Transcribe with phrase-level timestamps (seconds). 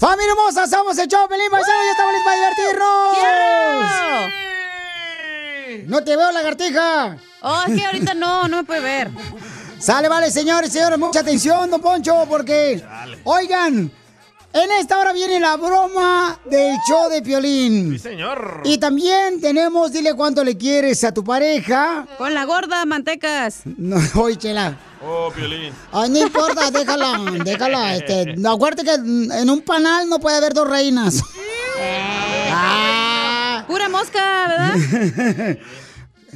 [0.00, 0.66] ¡Familia hermosa!
[0.66, 1.48] ¡Somos el show, Pelín!
[1.52, 3.16] ¡Ya estamos listos para divertirnos!
[5.88, 7.18] ¡No te veo, lagartija!
[7.42, 9.10] Oh, es que ahorita no, no me puede ver.
[9.78, 12.82] Sale, vale, señores, señores, mucha atención, don Poncho, porque,
[13.24, 13.92] oigan,
[14.52, 17.92] en esta hora viene la broma del show de Piolín.
[17.92, 18.62] Sí, señor.
[18.64, 22.06] Y también tenemos, dile cuánto le quieres a tu pareja.
[22.18, 23.62] Con la gorda, mantecas.
[23.64, 24.76] No, oye, chela.
[25.02, 25.72] Oh, Piolín.
[25.92, 27.96] Ay, no importa, déjala, déjala.
[27.96, 31.22] Este, no, acuérdate que en un panal no puede haber dos reinas.
[32.52, 33.64] Ah.
[33.66, 35.58] Pura mosca, ¿verdad?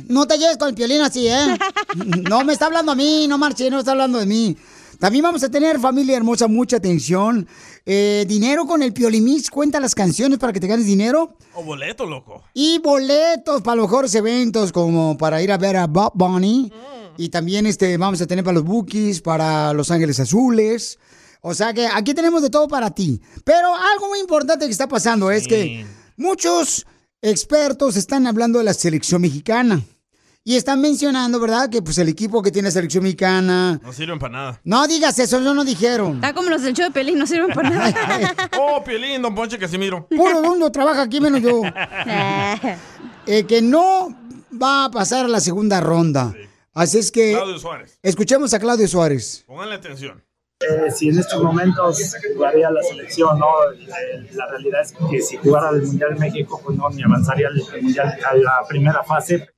[0.09, 1.57] No te lleves con el piolín así, ¿eh?
[2.29, 4.57] No me está hablando a mí, no marche, no está hablando de mí.
[4.98, 7.47] También vamos a tener, familia hermosa, mucha atención.
[7.87, 11.36] Eh, dinero con el Piolimix, cuenta las canciones para que te ganes dinero.
[11.55, 12.42] O boleto, loco.
[12.55, 16.73] Y boletos para los mejores eventos, como para ir a ver a Bob Bunny.
[17.17, 20.98] Y también este, vamos a tener para los Bookies, para Los Ángeles Azules.
[21.42, 23.20] O sea que aquí tenemos de todo para ti.
[23.45, 25.84] Pero algo muy importante que está pasando es que
[26.17, 26.86] muchos
[27.20, 29.83] expertos están hablando de la selección mexicana.
[30.47, 31.71] Y están mencionando, ¿verdad?
[31.71, 33.81] Que pues el equipo que tiene la selección mexicana.
[33.83, 34.61] No sirven para nada.
[34.63, 36.17] No digas eso, eso no dijeron.
[36.17, 38.35] Está como los del show de Pelín, no sirven para nada.
[38.61, 40.07] Oh, Piolín, don Ponche Casimiro.
[40.07, 41.63] Puro mundo trabaja aquí menos yo.
[43.27, 44.15] Eh, que no
[44.63, 46.35] va a pasar a la segunda ronda.
[46.75, 47.99] Así es que Claudio Suárez.
[48.03, 49.45] escuchemos a Claudio Suárez.
[49.47, 50.23] Pónganle atención.
[50.61, 53.47] Eh, si en estos momentos jugaría la selección, ¿no?
[53.73, 57.83] Eh, la realidad es que si jugara el Mundial México, pues no, ni avanzaría al
[57.83, 59.49] Mundial a la primera fase.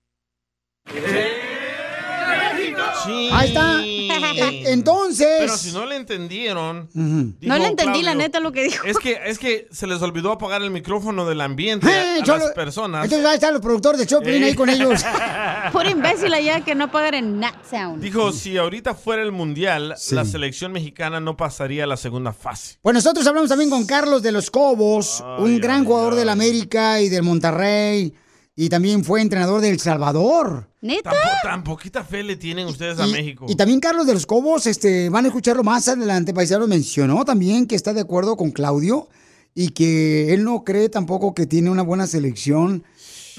[3.33, 3.83] Ahí está.
[3.85, 5.27] Eh, entonces.
[5.39, 6.89] Pero si no le entendieron.
[6.93, 8.87] Dijo No le entendí, la neta, lo que dijo.
[8.87, 12.51] Es que, es que se les olvidó apagar el micrófono del ambiente Eh, a, las
[12.53, 13.05] personas.
[13.05, 15.05] Entonces ahí están los productores de Choplin ahí con ellos.
[15.73, 18.03] Pura imbécil allá que no pagan en Nat Sound.
[18.03, 20.15] Dijo, si ahorita fuera el mundial, Sí.
[20.15, 22.79] la selección mexicana no pasaría a la segunda fase.
[22.83, 27.09] Pues nosotros hablamos también con Carlos de los Cobos, un gran jugador del América y
[27.09, 28.13] del Monterrey.
[28.59, 30.71] Y también fue entrenador del Salvador.
[30.81, 31.11] ¿Neta?
[31.11, 33.45] Tan, po- tan poquita fe le tienen ustedes a Y, México.
[33.49, 37.67] y también Carlos de los Cobos, este, van a escucharlo más adelante, paisano, mencionó también
[37.67, 39.09] que está de acuerdo con Claudio
[39.55, 42.85] y que él no cree tampoco que tiene una buena selección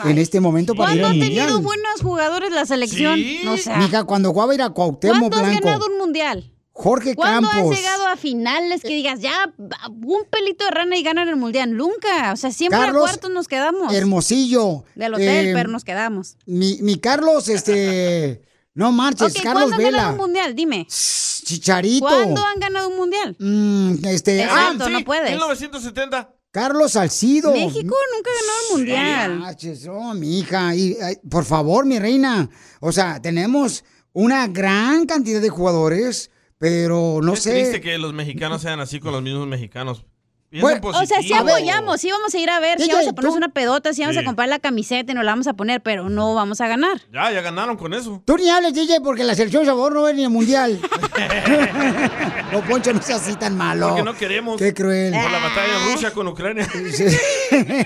[0.05, 1.63] en este momento para ir ¿Cuándo al ha tenido mundial.
[1.63, 3.15] buenos jugadores la selección?
[3.15, 3.39] Sí.
[3.43, 3.75] No sé.
[3.77, 6.51] Mija, cuando jugaba ir a Cuauhtémoc ¿Cuándo has Blanco, ganado un mundial?
[6.79, 7.71] Jorge ¿Cuándo Campos.
[7.71, 9.51] has llegado a finales que digas, ya,
[9.89, 11.75] un pelito de rana y ganan el mundial?
[11.75, 12.31] Nunca.
[12.31, 13.91] O sea, siempre Carlos a cuartos nos quedamos.
[13.93, 14.83] Hermosillo.
[14.93, 16.37] Del hotel, Eh, pero nos quedamos.
[16.45, 18.41] Mi, mi Carlos, este.
[18.75, 20.11] No marches, Carlos ¿cuándo han ganado Vela.
[20.11, 20.55] un mundial?
[20.55, 20.85] Dime.
[20.87, 22.05] Chicharito.
[22.05, 23.35] ¿Cuándo han ganado un mundial?
[23.39, 24.43] Mm, este.
[24.43, 25.31] Ah, Exacto, no puedes.
[25.31, 26.29] 1970.
[26.51, 27.51] Carlos Salcido.
[27.53, 29.39] México nunca ganó el mundial.
[29.39, 30.75] Manches, oh, mi hija.
[30.75, 32.49] Y, ay, por favor, mi reina.
[32.79, 33.83] O sea, tenemos
[34.13, 37.51] una gran cantidad de jugadores, pero no es sé.
[37.51, 40.05] triste que los mexicanos sean así con los mismos mexicanos.
[40.49, 43.13] Bueno, O sea, sí apoyamos, sí vamos a ir a ver, sí DJ, vamos a
[43.13, 44.21] ponernos tú- una pedota, sí vamos Sí.
[44.21, 47.01] a comprar la camiseta y nos la vamos a poner, pero no vamos a ganar.
[47.11, 48.21] Ya, ya ganaron con eso.
[48.25, 50.79] Tú ni hables, DJ, porque la selección de sabor no va ni al mundial.
[52.53, 53.89] no, Poncho, no sea así tan malo.
[53.89, 54.57] Porque no queremos.
[54.57, 55.11] Qué cruel.
[55.13, 56.65] Por la batalla en Rusia con Ucrania.
[56.93, 57.05] Sí,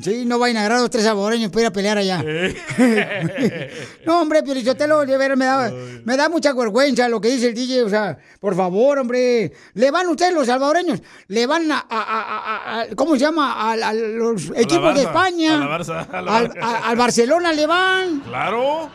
[0.00, 2.22] Sí, no vayan a agarrar los tres saboreños para ir a pelear allá.
[4.06, 5.72] no, hombre, Piolichotelo, de veras me da,
[6.04, 7.82] me da mucha vergüenza lo que dice el DJ.
[7.82, 9.52] O sea, por favor, hombre.
[9.74, 13.52] Le van ustedes los salvadoreños, le van a, a- a- a- a- ¿cómo se llama?
[13.52, 15.54] A, a los equipos de Barça, España.
[15.54, 16.80] a la Barça, a la al, Barça.
[16.84, 18.20] al Barcelona le van.
[18.20, 18.90] Claro.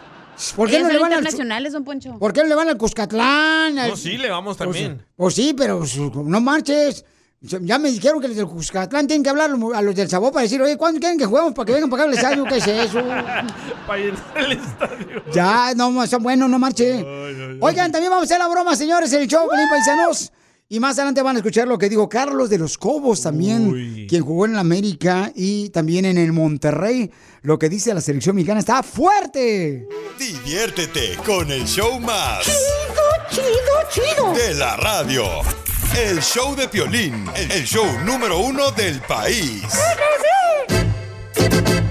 [0.56, 2.18] ¿Por qué Ellos no le van al, internacionales, don Poncho.
[2.18, 3.78] ¿Por qué no le van al Cuscatlán?
[3.78, 5.06] Al- No, sí, le vamos Pues, también.
[5.16, 7.06] Pues, sí, pero pues, no marches.
[7.46, 10.44] Ya me dijeron que los del Cuscatlán tienen que hablar a los del Sabor para
[10.44, 12.46] decir, oye, ¿cuándo quieren que juguemos para que vengan para acá al estadio?
[12.46, 13.02] ¿Qué es eso?
[13.86, 15.24] Para llenar el estadio.
[15.34, 17.06] Ya, no, son buenos, no marche.
[17.60, 20.32] Oigan, también vamos a hacer la broma, señores, en el show, Pelín Paisanos.
[20.70, 24.24] Y más adelante van a escuchar lo que dijo Carlos de los Cobos también, quien
[24.24, 27.12] jugó en la América y también en el Monterrey.
[27.42, 29.88] Lo que dice la selección mexicana está fuerte.
[30.18, 32.44] Diviértete con el show más.
[32.46, 33.44] Chido,
[33.92, 34.34] chido, chido.
[34.34, 35.26] De la radio.
[35.96, 39.62] El show de Piolín, el show número uno del país.
[41.38, 41.83] Un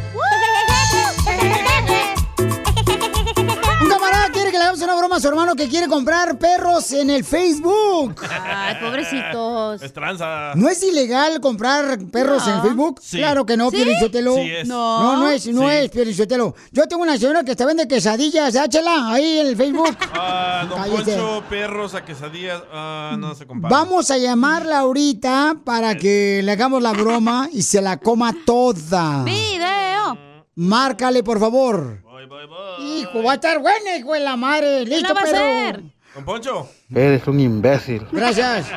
[4.62, 8.14] le hagamos una broma a su hermano que quiere comprar perros en el Facebook.
[8.30, 9.82] Ay, pobrecitos.
[9.82, 10.52] Es tranza.
[10.54, 13.00] ¿No es ilegal comprar perros en el Facebook?
[13.02, 13.16] Sí.
[13.18, 13.76] Claro que no, ¿Sí?
[13.78, 14.36] Pielichotelo.
[14.36, 14.68] Sí es.
[14.68, 15.16] No, No.
[15.16, 15.74] no es, no Sí.
[15.74, 16.54] es, Pielichotelo.
[16.70, 19.96] Yo tengo una señora que te vende quesadillas, échela ahí en el Facebook.
[20.14, 20.82] Ah, don.
[21.04, 22.62] Poncho, perros a quesadillas.
[22.72, 23.74] Ah, no se compara.
[23.76, 29.24] Vamos a llamarla ahorita para que le hagamos la broma y se la coma toda.
[29.24, 30.16] ¡Video!
[30.54, 32.01] Márcale, por favor.
[32.12, 33.00] Voy, voy, voy.
[33.00, 34.84] Hijo, va a estar buena, hijo de la madre.
[34.84, 35.38] ¿Quién Listo, la va a perro.
[35.44, 35.82] hacer?
[36.14, 38.06] Don Poncho, Eres un imbécil.
[38.12, 38.70] Gracias.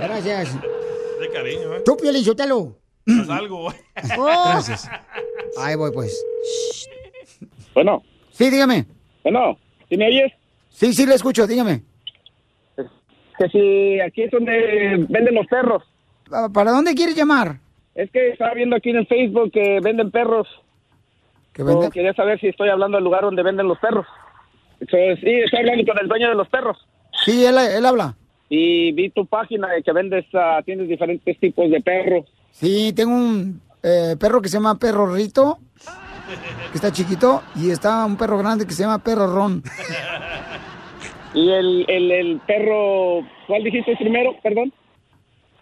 [0.00, 0.54] Gracias.
[1.20, 1.82] de cariño, ¿eh?
[1.84, 2.76] Tú, Pielichotelo.
[3.08, 3.66] Haz algo.
[4.18, 4.88] Oh, Gracias.
[5.58, 6.24] Ahí voy, pues.
[7.74, 8.86] Bueno, Sí, dígame.
[9.24, 9.58] bueno,
[9.88, 10.32] ¿sí me oyes?
[10.70, 11.82] Sí, sí, le escucho, dígame.
[12.76, 15.82] Que si aquí es donde venden los perros.
[16.30, 17.58] ¿Pa- ¿Para dónde quieres llamar?
[17.96, 20.46] Es que estaba viendo aquí en el Facebook que venden perros.
[21.52, 21.90] ¿Que O vende?
[21.90, 24.06] quería saber si estoy hablando del lugar donde venden los perros.
[24.80, 26.76] Entonces, sí, estoy hablando con el dueño de los perros.
[27.24, 28.14] Sí, él, él habla.
[28.48, 32.26] Y vi tu página de que vendes, ah, tienes diferentes tipos de perros.
[32.50, 35.58] Sí, tengo un eh, perro que se llama Perro Rito,
[36.70, 39.62] que está chiquito, y está un perro grande que se llama Perro Ron.
[41.34, 44.36] Y el, el, el perro, ¿cuál dijiste primero?
[44.42, 44.70] Perdón.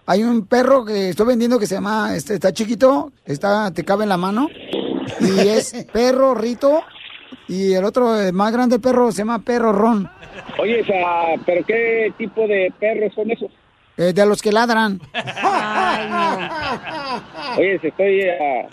[0.07, 4.03] Hay un perro que estoy vendiendo que se llama, este, está chiquito, está, te cabe
[4.03, 4.49] en la mano,
[5.21, 6.83] y es Perro Rito,
[7.49, 10.09] y el otro eh, más grande perro se llama Perro Ron,
[10.59, 10.85] Oye,
[11.47, 13.51] ¿pero qué tipo de perros son esos?
[13.97, 15.01] eh, de los que ladran.
[15.13, 17.59] ay, no.
[17.59, 18.67] Oye, si estoy, ah,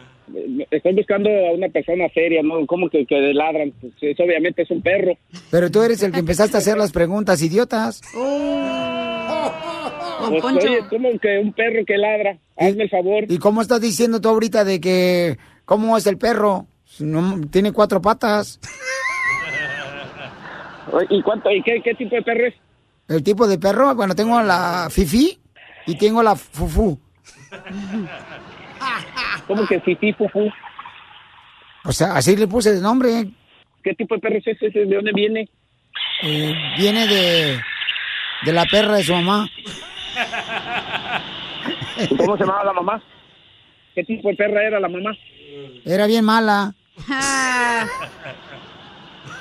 [0.71, 2.65] estoy buscando a una persona seria, ¿no?
[2.65, 3.71] ¿Cómo que, que ladran?
[3.81, 5.13] Pues es- obviamente es un perro.
[5.51, 8.01] Pero tú eres el que empezaste a hacer las preguntas, idiotas.
[8.13, 12.37] Don Pues, oye, ¿cómo que un perro que ladra?
[12.57, 13.25] Hazme el favor.
[13.29, 16.65] ¿Y cómo estás diciendo tú ahorita de que cómo es el perro?
[16.99, 18.59] No- tiene cuatro patas.
[21.09, 21.51] ¿Y cuánto?
[21.51, 22.55] ¿Y qué, qué tipo de perro es?
[23.09, 25.37] El tipo de perro, bueno, tengo la fifi
[25.85, 26.97] y tengo la fufu.
[29.47, 30.49] ¿Cómo que fifí, fufú?
[31.85, 33.27] O sea, así le puse de nombre.
[33.83, 34.69] ¿Qué tipo de perro es ese?
[34.71, 35.47] ¿De dónde viene?
[36.23, 37.59] Eh, viene de,
[38.43, 39.47] de la perra de su mamá.
[42.09, 43.01] ¿Y ¿Cómo se llamaba la mamá?
[43.95, 45.11] ¿Qué tipo de perra era la mamá?
[45.85, 46.73] Era bien mala.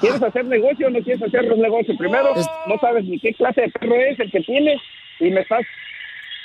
[0.00, 1.96] ¿Quieres hacer negocio o no quieres hacer los negocios?
[1.96, 4.78] Primero, Es- no sabes ni qué clase de perro es el que tienes
[5.20, 5.62] y me estás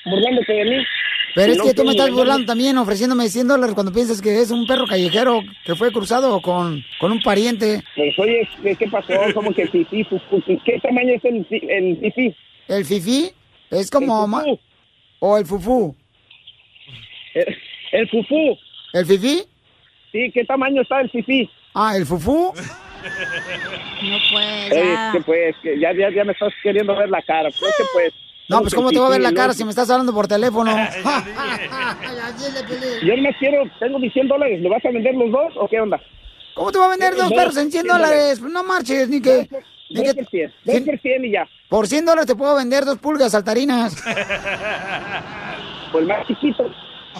[0.05, 0.85] burlándote de mí.
[1.35, 4.21] Pero Y es no que tú me estás burlando también, ofreciéndome 100 dólares cuando piensas
[4.21, 7.81] que es un perro callejero que fue cruzado con, con un pariente.
[7.95, 8.47] Pues oye,
[8.77, 9.13] ¿qué, pasó?
[9.33, 10.41] ¿Cómo que fifí, fufú?
[10.65, 12.35] ¿Qué tamaño es el, el fifí?
[12.67, 13.31] El fifi
[13.69, 14.25] es como...
[14.25, 14.59] El fufú.
[15.19, 15.95] o el fufu.
[17.33, 17.57] El,
[17.93, 18.57] el fufú.
[18.93, 19.43] ¿El fifi?
[20.11, 21.49] Sí, ¿qué tamaño está el fifí?
[21.73, 22.53] Ah, el fufu.
[22.53, 25.11] no pues, Oye, ya.
[25.13, 27.49] que pues, que ya, ya, ya me estás queriendo ver la cara.
[27.59, 28.13] Pues que pues.
[28.49, 30.71] No, pues ¿cómo te voy a ver la cara si me estás hablando por teléfono?
[33.03, 35.79] Yo nomás quiero, tengo mis 100 dólares, ¿me vas a vender los dos o qué
[35.79, 36.01] onda?
[36.53, 38.41] ¿Cómo te voy a vender dos perros en 100 cien dólares?
[38.41, 39.47] No marches, ni que...
[39.89, 41.47] Ni que por 100, dos cien- por 100 y ya.
[41.69, 43.95] por 100 dólares te puedo vender dos pulgas saltarinas.
[45.91, 46.71] Por más chiquito.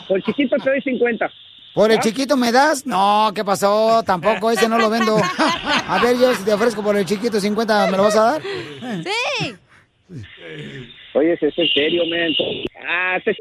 [0.08, 1.30] Por chiquito te doy 50.
[1.74, 2.86] ¿Por el chiquito me das?
[2.86, 4.04] No, ¿qué pasó?
[4.04, 5.18] Tampoco, ese no lo vendo.
[5.88, 8.42] A ver, yo si te ofrezco por el chiquito 50, ¿me lo vas a dar?
[8.42, 9.56] Sí.
[11.13, 12.34] Oye, ¿es en serio, men?
[12.86, 13.36] Ah, te...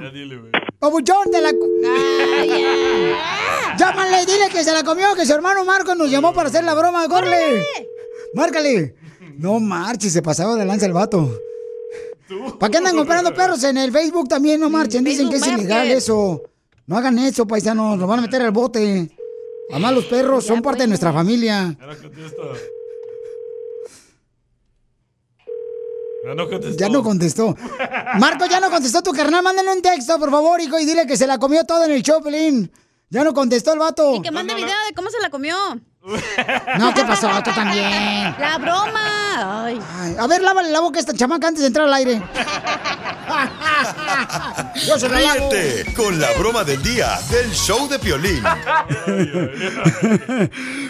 [0.00, 0.52] Ya dile, güey.
[0.78, 1.52] Pabuchón de la...
[3.76, 6.74] Llámale, dile que se la comió, que su hermano Marco nos llamó para hacer la
[6.74, 7.08] broma.
[7.08, 7.64] ¡Córrele!
[8.34, 8.94] ¡Márcale!
[9.38, 11.30] No marches, se pasaba de lanza el vato.
[12.58, 14.60] ¿Para qué andan comprando perros en el Facebook también?
[14.60, 16.42] No marchen, dicen que es ilegal eso.
[16.86, 19.10] No hagan eso, paisanos, nos van a meter al bote.
[19.70, 21.76] Además, los perros son parte de nuestra familia.
[21.78, 22.42] Ya no contesta.
[26.24, 26.78] Ya no contestó.
[26.78, 27.56] Ya no contestó.
[28.18, 29.42] Marco, ya no contestó tu carnal.
[29.42, 32.02] Mándale un texto, por favor, hijo, y dile que se la comió todo en el
[32.02, 32.70] show, Pelín.
[33.10, 34.14] Ya no contestó el vato.
[34.14, 35.56] Y que mande video de cómo se la comió.
[36.78, 37.28] No, ¿qué pasó?
[37.44, 38.34] Tú también.
[38.38, 39.64] La broma.
[39.66, 39.80] Ay.
[40.00, 42.22] Ay, a ver, lávale la boca a esta chamaca antes de entrar al aire.
[44.86, 45.50] Yo se la lavo.
[45.50, 48.42] Ríete con la broma del día del show de Piolín.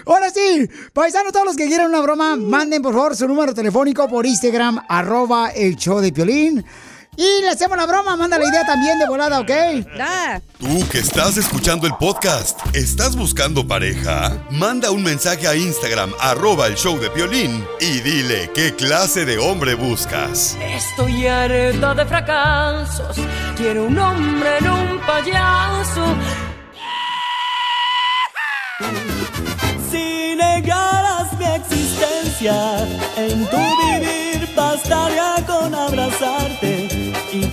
[0.06, 4.08] Ahora sí, paisanos, todos los que quieran una broma, manden por favor su número telefónico
[4.08, 6.64] por Instagram, arroba el show de Piolín.
[7.20, 9.50] Y le hacemos la broma, manda la idea también de volada, ¿ok?
[9.96, 10.40] Da.
[10.56, 14.40] Tú que estás escuchando el podcast, ¿estás buscando pareja?
[14.50, 19.36] Manda un mensaje a Instagram, arroba el show de Piolín, y dile qué clase de
[19.36, 20.56] hombre buscas.
[20.62, 23.16] Estoy harta de fracasos.
[23.56, 26.14] Quiero un hombre en un payaso.
[29.90, 36.37] Si negaras mi existencia, en tu vivir bastaría con abrazarte y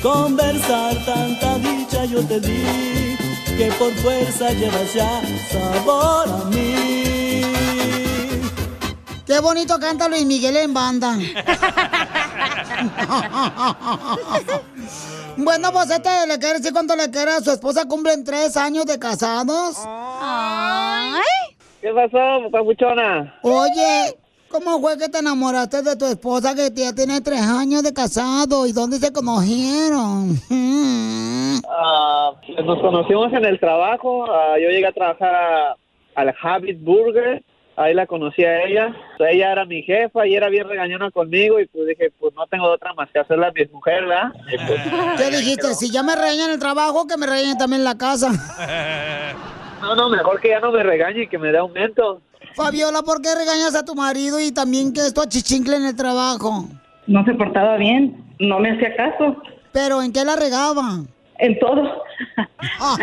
[0.06, 0.94] conversar.
[1.04, 3.18] Tanta dicha yo te di
[3.58, 7.42] que por fuerza llevas ya sabor a mí.
[9.26, 11.18] Qué bonito canta Luis Miguel en banda.
[15.38, 17.88] bueno, pues este le quiere decir cuánto le quiere a su esposa.
[17.88, 19.78] Cumplen tres años de casados.
[19.84, 21.22] Ay.
[21.82, 23.40] ¿Qué pasó, papuchona?
[23.42, 24.16] Oye,
[24.50, 28.66] ¿cómo fue que te enamoraste de tu esposa que ya tiene tres años de casado?
[28.66, 30.40] ¿Y dónde se conocieron?
[30.48, 31.62] Pues
[32.66, 34.26] nos conocimos en el trabajo.
[34.30, 35.76] Ah, yo llegué a trabajar
[36.16, 37.44] al Habit Burger.
[37.78, 38.96] Ahí la conocí a ella.
[39.20, 41.60] Ella era mi jefa y era bien regañona conmigo.
[41.60, 44.32] Y pues dije, pues no tengo otra más que hacerla a mi mujer, ¿verdad?
[44.66, 44.82] Pues,
[45.18, 45.74] ¿Qué dijiste?
[45.74, 48.32] Si ya me regañan en el trabajo, que me regañen también en la casa.
[49.82, 52.22] no, no, mejor que ya no me regañe y que me dé aumento.
[52.56, 56.66] Fabiola, ¿por qué regañas a tu marido y también que esto achichincle en el trabajo?
[57.06, 59.36] No se portaba bien, no me hacía caso.
[59.74, 61.04] ¿Pero en qué la regaba?
[61.40, 62.04] En todo.
[62.80, 62.96] Ah.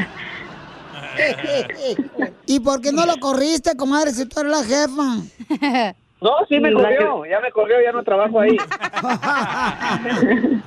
[2.47, 5.83] ¿Y por qué no lo corriste, comadre, si tú eres la jefa?
[6.23, 7.27] No, sí me corrió.
[7.27, 8.57] Ya me corrió, ya no trabajo ahí.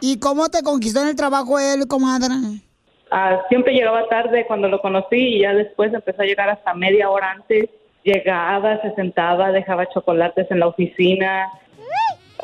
[0.00, 2.32] ¿Y cómo te conquistó en el trabajo él, comadre?
[3.10, 7.10] Ah, siempre llegaba tarde cuando lo conocí y ya después empezó a llegar hasta media
[7.10, 7.68] hora antes.
[8.08, 11.50] Llegaba, se sentaba, dejaba chocolates en la oficina,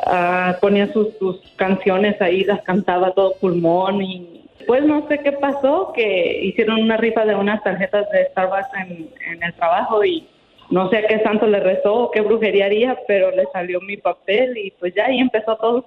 [0.04, 5.33] ah, ponía sus, sus canciones ahí, las cantaba todo pulmón y pues no sé qué
[5.33, 10.28] pasó, que hicieron una rifa de unas tarjetas de Starbucks en, en el trabajo y
[10.68, 14.59] no sé a qué santo le rezó qué brujería haría, pero le salió mi papel
[14.59, 15.87] y pues ya ahí empezó todo.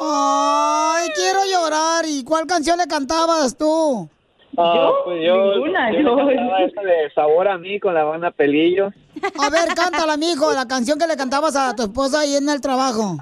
[0.00, 2.06] Ay, quiero llorar.
[2.06, 4.08] ¿Y cuál canción le cantabas tú?
[4.58, 5.00] Ah, ¿Yo?
[5.04, 8.92] pues yo, Ninguna, yo yo- esa de sabor a mí con la banda Pelillos.
[9.38, 12.60] A ver, cántala, mijo, la canción que le cantabas a tu esposa ahí en el
[12.60, 13.16] trabajo.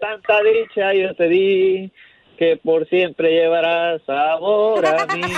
[0.00, 1.92] Tanta dicha yo te di
[2.38, 5.22] que por siempre llevarás sabor a mí.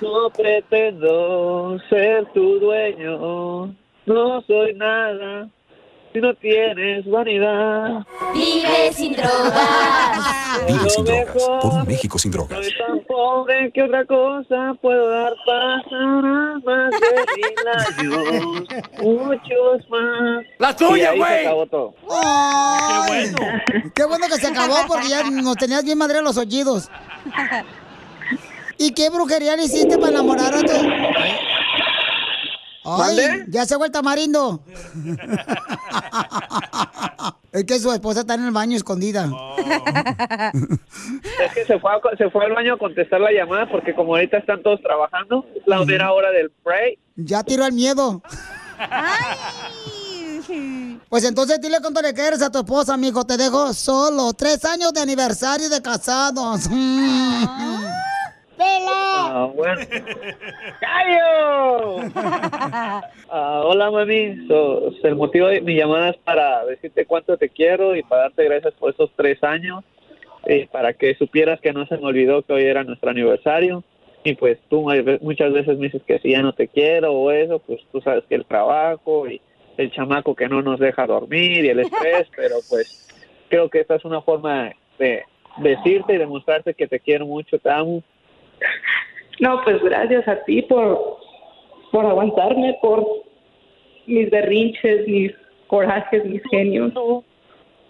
[0.00, 3.66] No pretendo ser tu dueño,
[4.06, 5.48] no soy nada
[6.12, 8.06] si no tienes vanidad.
[8.34, 10.66] Vive sin drogas.
[10.68, 11.86] Vive sin drogas, por un.
[11.86, 12.58] México sin drogas.
[12.58, 18.64] Soy tan pobre que otra cosa puedo dar pasará más de mil años,
[19.02, 20.44] muchos más.
[20.58, 21.94] ¡La Y ahí se acabó todo.
[22.10, 23.92] Ay, qué bueno.
[23.94, 26.90] Qué bueno que se acabó porque ya nos tenías bien madre los oídos.
[28.78, 30.72] ¿Y qué brujería le hiciste para enamorar a tu...
[32.84, 33.16] Ay,
[33.48, 34.62] ya se fue el tamarindo.
[37.52, 39.30] es que su esposa está en el baño escondida.
[41.40, 44.14] Es que se fue, a- se fue al baño a contestar la llamada porque como
[44.16, 46.98] ahorita están todos trabajando, es la mera hora del break.
[47.16, 48.22] Ya tiró el miedo.
[51.08, 53.24] Pues entonces dile cuánto le quieres a tu esposa, mijo.
[53.24, 54.32] Te dejo solo.
[54.32, 56.62] Tres años de aniversario de casados.
[58.62, 58.92] ¡Pela!
[59.34, 59.80] Ah, bueno.
[60.80, 61.96] ¡Callo!
[63.34, 64.46] Ah, hola, mami.
[64.46, 68.24] So, so, el motivo de mi llamada es para decirte cuánto te quiero y para
[68.24, 69.82] darte gracias por esos tres años.
[70.46, 73.84] Y para que supieras que no se me olvidó que hoy era nuestro aniversario.
[74.22, 74.86] Y pues tú
[75.22, 78.24] muchas veces me dices que si ya no te quiero o eso, pues tú sabes
[78.28, 79.40] que el trabajo y
[79.78, 83.08] el chamaco que no nos deja dormir y el estrés, pero pues
[83.48, 85.24] creo que esta es una forma de
[85.56, 88.02] decirte y demostrarte que te quiero mucho, te amo.
[89.40, 91.18] No, pues gracias a ti por,
[91.90, 93.06] por aguantarme, por
[94.06, 95.32] mis berrinches, mis
[95.66, 96.92] corajes, mis genios.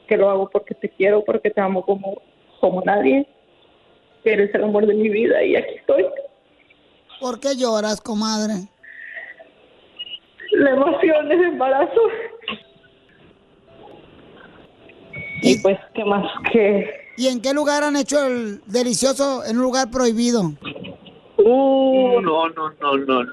[0.07, 2.23] Que lo hago porque te quiero, porque te amo como,
[2.61, 3.27] como nadie.
[4.25, 6.07] Que eres el amor de mi vida y aquí estoy.
[7.21, 8.55] ¿Por qué lloras, comadre?
[10.53, 12.01] La emoción del embarazo.
[15.43, 19.63] Y pues, ¿qué más que ¿Y en qué lugar han hecho el delicioso en un
[19.63, 20.53] lugar prohibido?
[21.37, 23.33] Uh, no, no, no, no, no, no.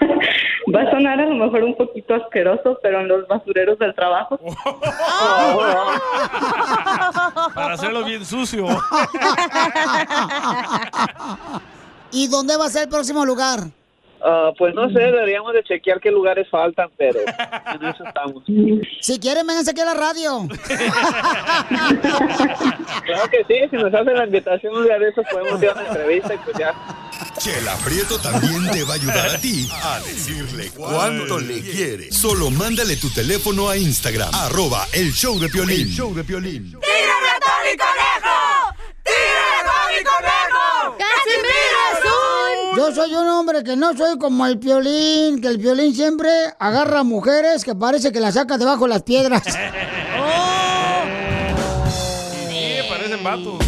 [0.74, 4.38] Va a sonar a lo mejor un poquito asqueroso, pero en los basureros del trabajo.
[7.54, 8.66] Para hacerlo bien sucio.
[12.12, 13.60] ¿Y dónde va a ser el próximo lugar?
[14.22, 18.44] Ah, pues no sé, deberíamos de chequear qué lugares faltan, pero en eso estamos.
[19.00, 20.46] Si quieren, vénganse aquí a la radio.
[23.04, 25.72] Claro que sí, si nos hacen la invitación un día de esos podemos ir a
[25.72, 26.74] una entrevista y pues ya.
[27.38, 32.12] Chela Prieto también te va a ayudar a ti a decirle cuánto le quiere.
[32.12, 35.80] Solo mándale tu teléfono a Instagram, arroba el show de Piolín.
[35.80, 36.64] El show de Piolín.
[36.70, 38.74] ¡Tírame a Tony Conejo!
[39.02, 40.96] ¡Tírame a Tony Conejo!
[40.98, 42.69] ¡Casimiro es un...
[42.80, 47.02] Yo soy un hombre que no soy como el piolín, que el piolín siempre agarra
[47.02, 49.42] mujeres que parece que las saca debajo de las piedras.
[52.48, 53.58] Sí, parecen vatos.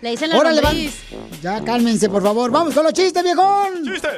[0.00, 0.90] Le dicen la Órale,
[1.42, 2.50] Ya cálmense, por favor.
[2.52, 3.84] Vamos con los chistes, viejón.
[3.84, 4.08] ¡Chiste!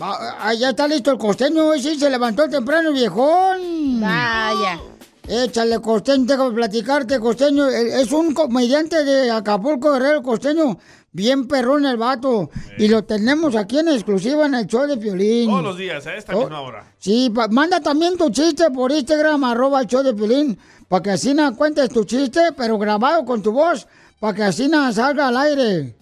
[0.00, 1.66] Ah, ya está listo el costeño.
[1.68, 4.00] Hoy sí se levantó temprano, viejón.
[4.00, 4.80] Vaya.
[5.28, 7.68] Échale, costeño, tengo que platicarte, costeño.
[7.68, 10.78] Eh, Es un comediante de Acapulco, Guerrero, costeño.
[11.16, 12.50] Bien perrón el vato.
[12.76, 15.48] Y lo tenemos aquí en exclusiva en el show de Piolín.
[15.48, 16.40] Todos los días, a esta Oh.
[16.40, 16.92] misma hora.
[16.98, 20.58] Sí, pa- manda también tu chiste por Instagram, arroba el show de Piolín,
[20.88, 23.86] para que así no cuentes tu chiste, pero grabado con tu voz,
[24.20, 25.96] para que así no salga al aire.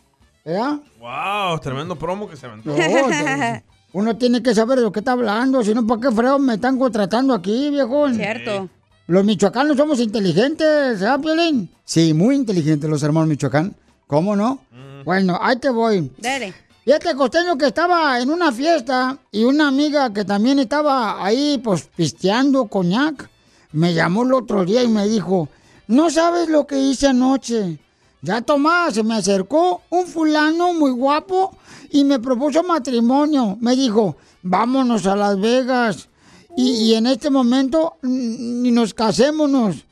[0.45, 0.81] ¿Verdad?
[0.99, 2.71] Wow, tremendo promo que se aventó.
[2.71, 6.41] No, uno tiene que saber de lo que está hablando, si no, ¿para qué freo
[6.41, 8.11] me están contratando aquí, viejo?
[8.11, 8.69] Cierto.
[9.07, 11.71] Los michoacanos somos inteligentes, ¿verdad, Piolín?
[11.85, 13.77] Sí, muy inteligentes los hermanos Michoacán.
[14.09, 14.59] ¿Cómo no?
[15.05, 16.11] Bueno, ahí te voy.
[16.19, 16.55] Dale.
[16.85, 21.89] Fíjate, costeño, que estaba en una fiesta y una amiga que también estaba ahí, pues,
[21.97, 23.31] pisteando coñac,
[23.73, 25.49] me llamó el otro día y me dijo,
[25.89, 27.79] no sabes lo que hice anoche.
[28.21, 31.57] Ya Tomás, se me acercó un fulano muy guapo
[31.91, 33.57] y me propuso matrimonio.
[33.61, 36.09] Me dijo, vámonos a Las Vegas
[36.57, 39.85] y, y en este momento ni nos casémonos.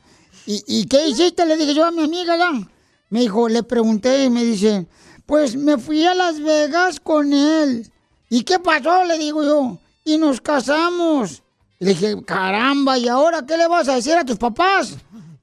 [0.45, 1.45] ¿Y, ¿Y qué hiciste?
[1.45, 2.51] Le dije yo a mi amiga ya.
[3.13, 4.87] Me dijo, le pregunté y me dice,
[5.27, 7.87] pues me fui a Las Vegas con él.
[8.27, 9.03] ¿Y qué pasó?
[9.03, 9.77] Le digo yo.
[10.03, 11.43] Y nos casamos.
[11.77, 14.95] Le dije, caramba, ¿y ahora qué le vas a decir a tus papás?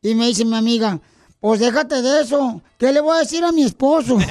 [0.02, 0.98] Y me dice mi amiga,
[1.38, 2.60] pues déjate de eso.
[2.76, 4.18] ¿Qué le voy a decir a mi esposo?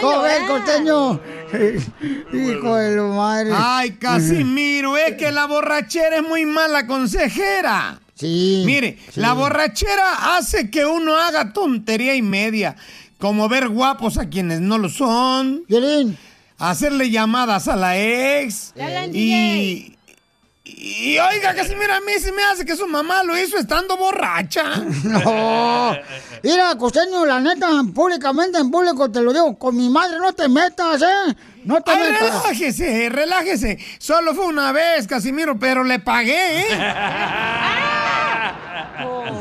[0.00, 1.20] ¿Cómo ves, costeño?
[2.32, 3.50] Hijo de la madre.
[3.54, 8.00] Ay, Casimiro, es que la borrachera es muy mala consejera.
[8.14, 8.62] Sí.
[8.64, 12.76] Mire, la borrachera hace que uno haga tontería y media,
[13.18, 15.64] como ver guapos a quienes no lo son.
[16.58, 18.72] Hacerle llamadas a la ex.
[19.12, 19.90] Y.
[20.66, 24.82] Y oiga, Casimiro, a mí se me hace que su mamá lo hizo estando borracha.
[25.04, 25.94] No.
[26.42, 30.48] Mira, costeño, la neta, públicamente en público te lo digo, con mi madre no te
[30.48, 31.34] metas, ¿eh?
[31.64, 32.20] No te Ay, metas.
[32.44, 33.78] relájese, relájese.
[33.98, 36.66] Solo fue una vez, Casimiro, pero le pagué, ¿eh?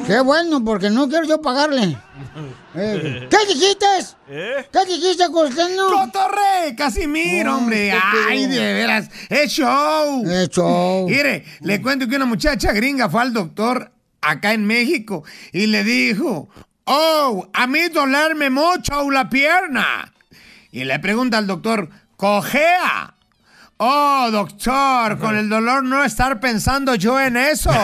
[0.05, 1.97] Qué bueno, porque no quiero yo pagarle.
[2.75, 3.85] Eh, ¿Qué dijiste?
[4.27, 4.67] ¿Eh?
[4.71, 5.89] ¿Qué dijiste, costeño?
[5.89, 7.91] ¡Cotorre, Casimiro, No, hombre!
[7.91, 9.11] ¡Ay, de veras!
[9.29, 10.23] ¡Es show!
[10.27, 11.07] Es show.
[11.07, 13.91] Mire, le cuento que una muchacha gringa fue al doctor
[14.21, 16.49] acá en México y le dijo,
[16.85, 20.11] ¡Oh, a mí dolerme mucho la pierna!
[20.71, 23.13] Y le pregunta al doctor, ¿cojea?
[23.77, 27.71] Oh, doctor, con el dolor no estar pensando yo en eso.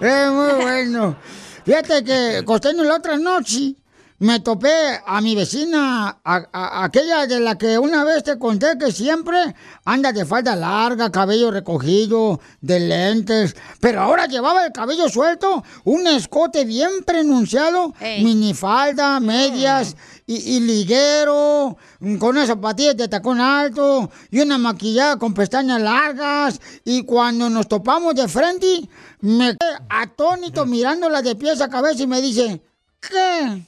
[0.00, 1.16] Es muy bueno.
[1.64, 3.74] Fíjate que, costeño, la otra noche
[4.18, 4.72] me topé
[5.06, 9.54] a mi vecina, a- a- aquella de la que una vez te conté que siempre
[9.84, 16.06] anda de falda larga, cabello recogido, de lentes, pero ahora llevaba el cabello suelto, un
[16.06, 17.92] escote bien pronunciado,
[18.24, 21.76] minifalda, medias y, y liguero,
[22.18, 26.60] con unas zapatillas de tacón alto y una maquillada con pestañas largas.
[26.84, 28.88] Y cuando nos topamos de frente,
[29.20, 32.62] me quedé atónito mirándola de pies a cabeza y me dice,
[33.00, 33.62] ¿qué?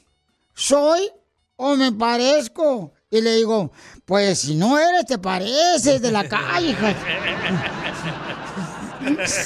[0.59, 1.09] ¿Soy
[1.55, 2.93] o me parezco?
[3.13, 3.71] Y le digo,
[4.05, 6.89] pues si no eres, te pareces de la calle, hija.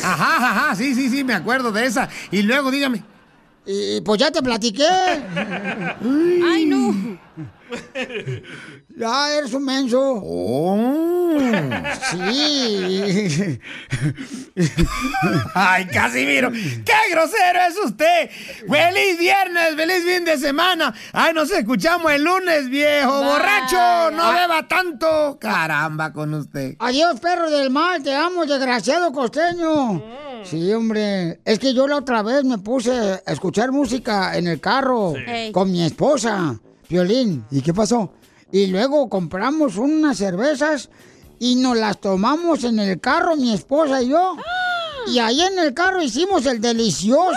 [0.02, 2.08] Ajá, ajá, sí, sí, sí, me acuerdo de esa.
[2.30, 3.04] Y luego dígame.
[3.66, 4.88] Y pues ya te platiqué.
[4.88, 7.18] Ay, no.
[8.96, 10.00] Ya eres un menso.
[10.24, 11.38] Oh.
[12.10, 13.58] Sí.
[15.54, 18.30] Ay, Casimiro, qué grosero es usted.
[18.68, 20.94] Feliz viernes, feliz fin de semana.
[21.12, 23.22] Ay, nos escuchamos el lunes, viejo.
[23.24, 25.38] Borracho, no beba tanto.
[25.40, 26.76] Caramba con usted.
[26.78, 30.02] Adiós, perro del mal, te amo, desgraciado costeño.
[30.44, 31.40] Sí, hombre.
[31.44, 32.90] Es que yo la otra vez me puse
[33.24, 35.52] a escuchar música en el carro Sí.
[35.52, 36.58] con mi esposa,
[36.92, 37.44] Violín.
[37.50, 38.12] ¿Y qué pasó?
[38.52, 40.90] Y luego compramos unas cervezas
[41.38, 44.36] y nos las tomamos en el carro, mi esposa y yo.
[45.08, 47.32] Y ahí en el carro hicimos el delicioso.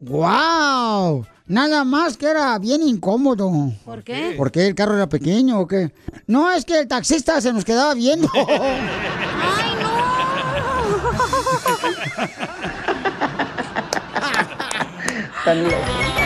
[0.00, 1.26] ¡Wow!
[1.46, 3.72] Nada más que era bien incómodo.
[3.84, 4.34] ¿Por qué?
[4.36, 5.92] ¿Por qué el carro era pequeño o qué?
[6.28, 8.28] No, es que el taxista se nos quedaba viendo.
[15.44, 16.17] Pasó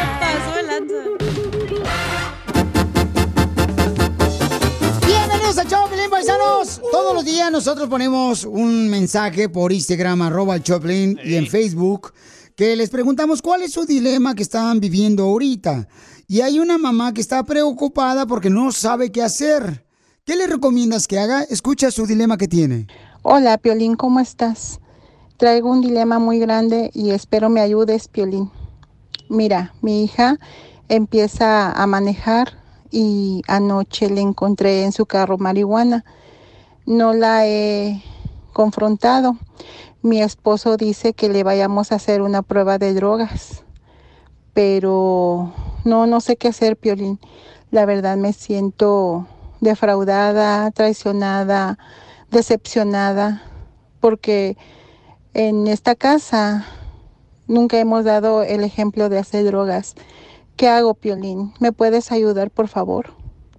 [5.73, 6.83] Choplin, paisanos.
[6.91, 12.13] Todos los días nosotros ponemos un mensaje por Instagram, arroba el Choplin, y en Facebook,
[12.55, 15.89] que les preguntamos cuál es su dilema que están viviendo ahorita.
[16.29, 19.87] Y hay una mamá que está preocupada porque no sabe qué hacer.
[20.27, 21.43] ¿Qué le recomiendas que haga?
[21.45, 22.87] Escucha su dilema que tiene.
[23.23, 24.79] Hola, Piolín, ¿cómo estás?
[25.39, 28.51] Traigo un dilema muy grande y espero me ayudes, Piolín.
[29.31, 30.39] Mira, mi hija
[30.91, 32.62] empieza a manejar
[32.93, 36.05] y anoche le encontré en su carro marihuana.
[36.87, 38.03] No la he
[38.53, 39.37] confrontado.
[40.03, 43.65] Mi esposo dice que le vayamos a hacer una prueba de drogas,
[44.53, 45.53] pero
[45.85, 47.19] no, no sé qué hacer, Piolín.
[47.71, 49.27] La verdad me siento
[49.61, 51.79] defraudada, traicionada,
[52.31, 53.43] decepcionada,
[54.01, 54.57] porque
[55.35, 56.67] en esta casa
[57.47, 59.95] nunca hemos dado el ejemplo de hacer drogas.
[60.57, 61.53] ¿Qué hago, Piolín?
[61.61, 63.15] ¿Me puedes ayudar, por favor?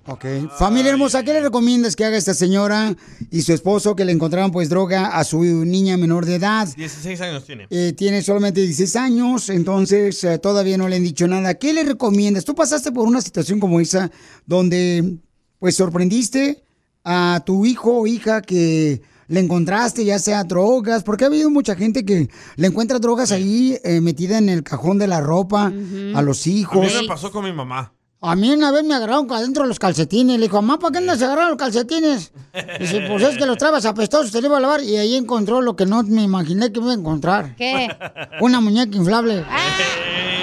[0.06, 0.26] Ok.
[0.58, 2.94] Familia hermosa, ¿qué le recomiendas que haga esta señora
[3.32, 6.68] y su esposo que le encontraron pues droga a su niña menor de edad?
[6.76, 7.68] 16 años tiene.
[7.70, 11.54] Eh, tiene solamente 16 años, entonces eh, todavía no le han dicho nada.
[11.54, 12.44] ¿Qué le recomiendas?
[12.44, 14.12] Tú pasaste por una situación como esa
[14.46, 15.20] donde
[15.60, 16.66] pues sorprendiste
[17.06, 21.76] a tu hijo o hija que le encontraste ya sea drogas, porque ha habido mucha
[21.76, 25.72] gente que le encuentra drogas ahí eh, metida en el cajón de la ropa
[26.16, 26.86] a los A hijos.
[26.86, 27.94] mí me pasó con mi mamá.
[28.26, 30.38] A mí una vez me agarraron adentro de los calcetines.
[30.40, 32.32] Le dijo, mamá, ¿para qué andas agarrando los calcetines?
[32.80, 34.82] Dice, pues es que los trabas apestosos, te lo iba a lavar.
[34.82, 37.54] Y ahí encontró lo que no me imaginé que iba a encontrar.
[37.58, 37.90] ¿Qué?
[38.40, 39.44] Una muñeca inflable.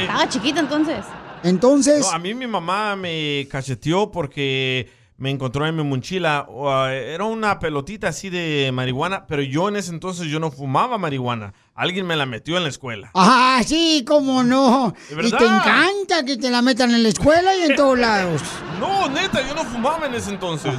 [0.02, 1.04] Estaba chiquita entonces.
[1.42, 4.90] Entonces, No, a mí mi mamá me cacheteó porque
[5.20, 6.46] me encontró en mi mochila.
[6.48, 10.96] uh, era una pelotita así de marihuana, pero yo en ese entonces yo no fumaba
[10.96, 11.52] marihuana.
[11.74, 13.10] Alguien me la metió en la escuela.
[13.14, 14.94] ah, sí, cómo no.
[15.10, 18.40] ¿De Y te encanta que te la metan en la escuela y en todos lados.
[18.80, 20.72] No, neta, yo no fumaba en ese entonces.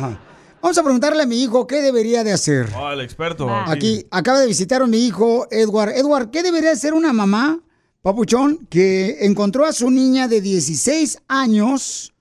[0.59, 2.67] Vamos a preguntarle a mi hijo qué debería de hacer.
[2.75, 3.47] Oh, el experto.
[3.49, 5.91] Aquí acaba de visitar a mi hijo, Edward.
[5.95, 7.59] Edward, ¿qué debería hacer una mamá,
[8.01, 12.13] papuchón, que encontró a su niña de 16 años,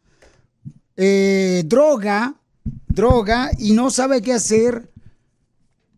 [1.02, 2.34] eh, droga,
[2.88, 4.90] droga, y no sabe qué hacer?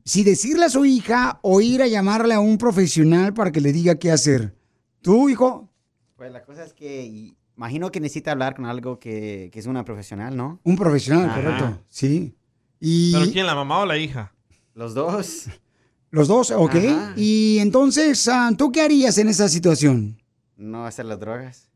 [0.04, 3.72] Si decirle a su hija o ir a llamarle a un profesional para que le
[3.72, 4.54] diga qué hacer.
[5.00, 5.68] ¿Tú, hijo?
[6.14, 9.84] Pues la cosa es que imagino que necesita hablar con algo que, que es una
[9.84, 10.60] profesional, ¿no?
[10.62, 11.34] Un profesional, Ajá.
[11.42, 11.82] correcto.
[11.88, 12.36] Sí.
[12.78, 14.32] Y ¿Pero quién, la mamá o la hija?
[14.74, 15.46] Los dos.
[16.10, 16.74] los dos, ok.
[16.76, 17.14] Ajá.
[17.16, 20.16] Y entonces, ah, ¿tú qué harías en esa situación?
[20.56, 21.68] No hacer las drogas.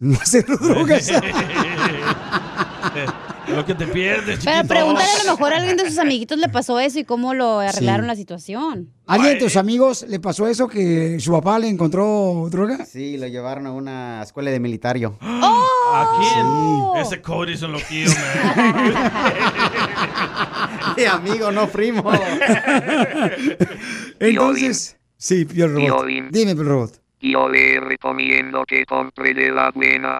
[0.00, 1.12] No hacer drogas.
[3.48, 4.68] Lo que te pierdes, Pero chiquito.
[4.68, 7.58] pregúntale a lo mejor a alguien de sus amiguitos le pasó eso y cómo lo
[7.58, 8.08] arreglaron Sí.
[8.08, 8.88] la situación.
[9.06, 12.86] ¿Alguien de tus amigos le pasó eso que su papá le encontró droga?
[12.86, 15.18] Sí, lo llevaron a una escuela de militario.
[15.20, 17.02] ¿A quién?
[17.04, 18.94] Ese Cody es un loquillo, man.
[20.96, 22.04] Sí, amigo, no primo.
[24.20, 26.06] Entonces, sí, Pio Robot.
[26.30, 27.00] Dime, Pio Robot.
[27.20, 30.18] Yo le recomiendo que compre de la buena.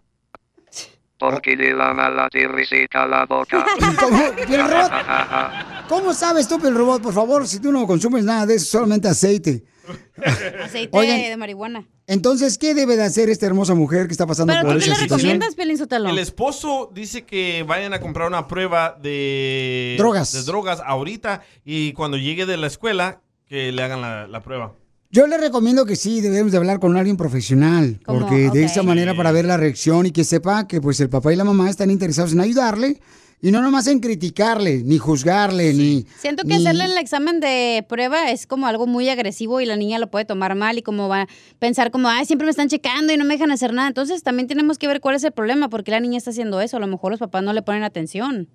[1.22, 3.64] Porque de la mala te reseca la boca.
[4.00, 4.90] ¿Cómo, Robot?
[5.88, 7.00] ¿Cómo sabes tú, Pio Robot?
[7.00, 9.62] Por favor, si tú no consumes nada de eso, solamente aceite.
[10.64, 11.20] Aceite Oigan.
[11.20, 11.86] de marihuana.
[12.08, 14.84] Entonces, ¿qué debe de hacer esta hermosa mujer que está pasando ¿Pero por tú qué
[14.86, 15.30] esa le situación?
[15.30, 16.08] recomiendas, Pelín Sotelo?
[16.10, 20.32] El esposo dice que vayan a comprar una prueba de Drogas.
[20.32, 24.72] de drogas ahorita y cuando llegue de la escuela que le hagan la, la prueba.
[25.14, 28.20] Yo le recomiendo que sí, debemos de hablar con alguien profesional, ¿Cómo?
[28.20, 31.30] porque de esa manera para ver la reacción y que sepa que pues el papá
[31.32, 32.98] y la mamá están interesados en ayudarle
[33.42, 36.06] y no nomás en criticarle, ni juzgarle, ni...
[36.18, 39.76] Siento que ni- hacerle el examen de prueba es como algo muy agresivo y la
[39.76, 42.68] niña lo puede tomar mal y como va a pensar como, ay, siempre me están
[42.68, 43.88] checando y no me dejan hacer nada.
[43.88, 46.78] Entonces también tenemos que ver cuál es el problema, porque la niña está haciendo eso.
[46.78, 48.48] A lo mejor los papás no le ponen atención.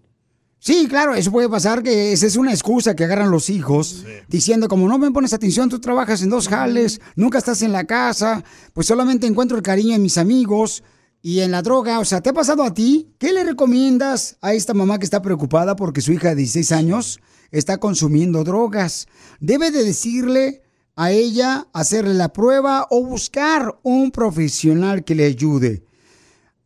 [0.59, 4.67] Sí, claro, eso puede pasar, que esa es una excusa que agarran los hijos, diciendo
[4.67, 8.43] como no me pones atención, tú trabajas en dos jales, nunca estás en la casa,
[8.73, 10.83] pues solamente encuentro el cariño en mis amigos
[11.21, 11.99] y en la droga.
[11.99, 13.13] O sea, ¿te ha pasado a ti?
[13.19, 17.19] ¿Qué le recomiendas a esta mamá que está preocupada porque su hija de 16 años
[17.51, 19.07] está consumiendo drogas?
[19.39, 20.63] Debe de decirle
[20.95, 25.86] a ella hacerle la prueba o buscar un profesional que le ayude.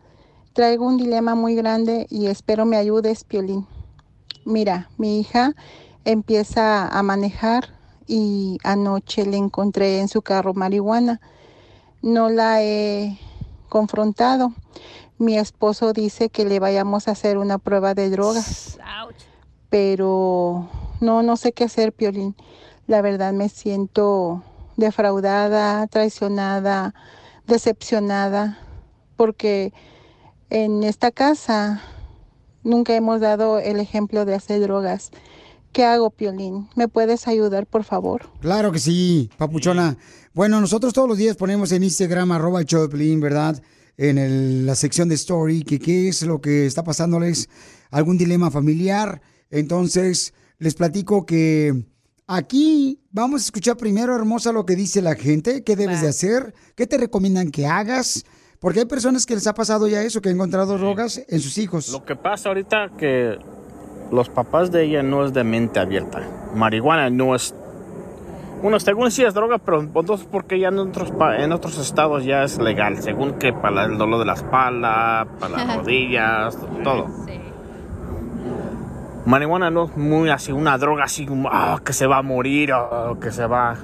[0.53, 3.65] Traigo un dilema muy grande y espero me ayudes, Piolín.
[4.45, 5.55] Mira, mi hija
[6.05, 7.69] empieza a manejar
[8.05, 11.21] y anoche le encontré en su carro marihuana.
[12.01, 13.19] No la he
[13.69, 14.53] confrontado.
[15.17, 18.77] Mi esposo dice que le vayamos a hacer una prueba de drogas.
[19.69, 20.69] Pero
[21.01, 22.35] no, no sé qué hacer, Piolín.
[22.85, 24.43] La verdad me siento
[24.77, 26.93] defraudada, traicionada,
[27.47, 28.59] decepcionada,
[29.15, 29.73] porque
[30.49, 31.81] en esta casa
[32.63, 35.11] nunca hemos dado el ejemplo de hacer drogas.
[35.73, 36.69] ¿Qué hago, Piolín?
[36.75, 38.29] ¿Me puedes ayudar, por favor?
[38.39, 39.97] Claro que sí, papuchona.
[40.33, 43.61] Bueno, nosotros todos los días ponemos en Instagram, arroba Piolín, ¿verdad?
[43.97, 47.49] En el- la sección de story, que qué es lo que está pasándoles,
[47.89, 49.21] algún dilema familiar.
[49.49, 51.83] Entonces, les platico que
[52.27, 56.53] aquí vamos a escuchar primero, hermosa, lo que dice la gente, qué debes de hacer,
[56.75, 58.23] qué te recomiendan que hagas,
[58.59, 61.57] porque hay personas que les ha pasado ya eso, que han encontrado drogas en sus
[61.57, 61.89] hijos.
[61.91, 63.37] Lo que pasa ahorita que
[64.11, 66.21] los papás de ella no es de mente abierta.
[66.55, 67.53] Marihuana no es...
[68.61, 72.43] Bueno, según sí es droga, pero entonces porque ya en otros, en otros estados ya
[72.43, 73.01] es legal.
[73.01, 77.07] Según que para el dolor de la espalda, para las rodillas, todo.
[79.25, 83.19] Marihuana no es muy así, una droga así ah, que se va a morir o
[83.19, 83.77] que se va a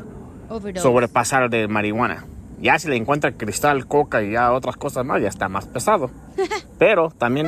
[0.75, 2.25] sobrepasar de marihuana.
[2.59, 6.09] Ya si le encuentra cristal, coca y ya otras cosas más, ya está más pesado.
[6.79, 7.47] Pero también,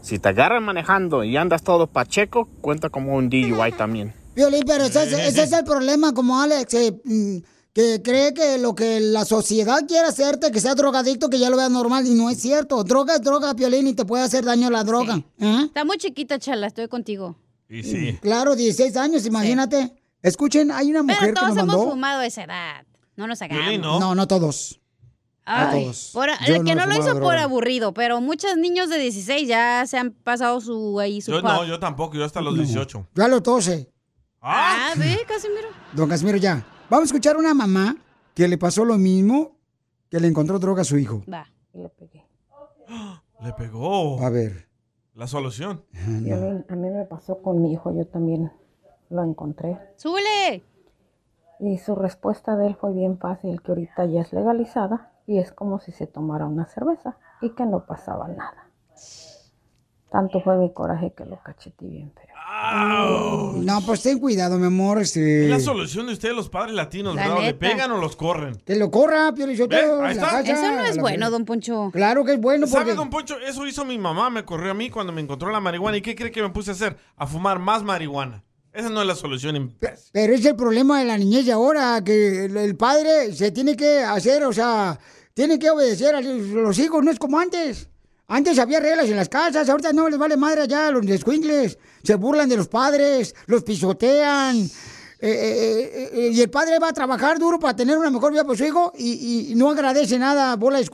[0.00, 4.14] si te agarran manejando y andas todo pacheco, cuenta como un DUI también.
[4.38, 7.36] Violín, pero ese, es- ese es el problema, como Alex, eh, mm,
[7.72, 11.56] que cree que lo que la sociedad quiere hacerte, que sea drogadicto, que ya lo
[11.56, 12.82] vea normal, y no es cierto.
[12.84, 15.20] Droga es droga, Violín, y te puede hacer daño la droga.
[15.38, 15.62] ¿eh?
[15.66, 17.36] Está muy chiquita, Chala, estoy contigo.
[17.68, 18.18] Y sí.
[18.22, 19.92] Claro, 16 años, imagínate.
[20.22, 21.90] Escuchen, hay una mujer Pero que todos nos hemos mandó...
[21.90, 22.86] fumado a esa edad.
[23.16, 24.00] No nos hagamos.
[24.00, 24.14] ¿no?
[24.14, 24.80] no, todos.
[25.44, 26.10] Ay, no todos.
[26.12, 29.46] por- Yo el que no, lo fumado hizo por aburrido, pero muchos niños de 16
[29.48, 33.08] ya se han pasado su ahí su Yo no, yo tampoco, yo hasta los 18.
[33.14, 33.90] Yo a los 12.
[34.40, 35.68] Ah, ve, Casimiro.
[35.92, 36.64] Don Casimiro, ya.
[36.88, 37.96] Vamos a escuchar una mamá
[38.34, 39.56] que le pasó lo mismo,
[40.10, 41.22] que le encontró droga a su hijo.
[41.32, 41.46] Va.
[43.40, 44.20] Le pegó.
[44.24, 44.68] A ver.
[45.14, 45.84] La solución.
[45.94, 48.52] A mí me pasó con mi hijo, yo también
[49.10, 49.78] lo encontré.
[49.96, 50.64] ¡Súbele!
[51.60, 55.52] Y su respuesta de él fue bien fácil, que ahorita ya es legalizada y es
[55.52, 58.70] como si se tomara una cerveza y que no pasaba nada.
[60.10, 62.28] Tanto fue mi coraje que lo cacheté bien feo.
[63.56, 65.00] No, pues ten cuidado, mi amor.
[65.02, 65.44] Este...
[65.44, 67.42] Es la solución de ustedes, los padres latinos, La ¿verdad?
[67.42, 68.56] ¿Le pegan o los corren?
[68.64, 71.90] Que lo corra, Pio Eso no es la- bueno, don Poncho.
[71.92, 72.96] Claro que es bueno ¿Sabe, porque...
[72.96, 73.38] don Poncho?
[73.38, 75.98] Eso hizo mi mamá, me corrió a mí cuando me encontró la marihuana.
[75.98, 76.96] ¿Y qué cree que me puse a hacer?
[77.16, 78.44] A fumar más marihuana.
[78.72, 79.74] Esa no es la solución.
[80.12, 84.00] Pero es el problema de la niñez de ahora, que el, padre se tiene que
[84.00, 84.98] hacer, o sea,
[85.34, 87.88] tiene que obedecer a los hijos, no es como antes.
[88.30, 91.78] Antes había reglas en las casas, ahorita no les vale madre allá a los descuingles.
[92.02, 94.68] Se burlan de los padres, los pisotean.
[95.20, 98.44] eh, eh, eh, y el padre va a trabajar duro para tener una mejor vida
[98.44, 100.84] para su hijo y, y no agradece nada, bola de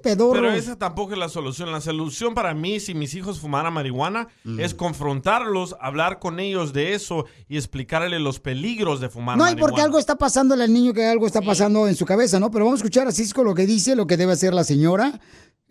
[0.00, 0.40] pedorros.
[0.40, 1.70] Pero esa tampoco es la solución.
[1.72, 4.28] La solución para mí, si mis hijos fumaran marihuana,
[4.58, 9.46] es confrontarlos, hablar con ellos de eso y explicarles los peligros de fumar No, y
[9.50, 9.60] marihuana.
[9.68, 12.50] porque algo está pasando al niño, que algo está pasando en su cabeza, ¿no?
[12.50, 15.20] Pero vamos a escuchar a Cisco lo que dice, lo que debe hacer la señora,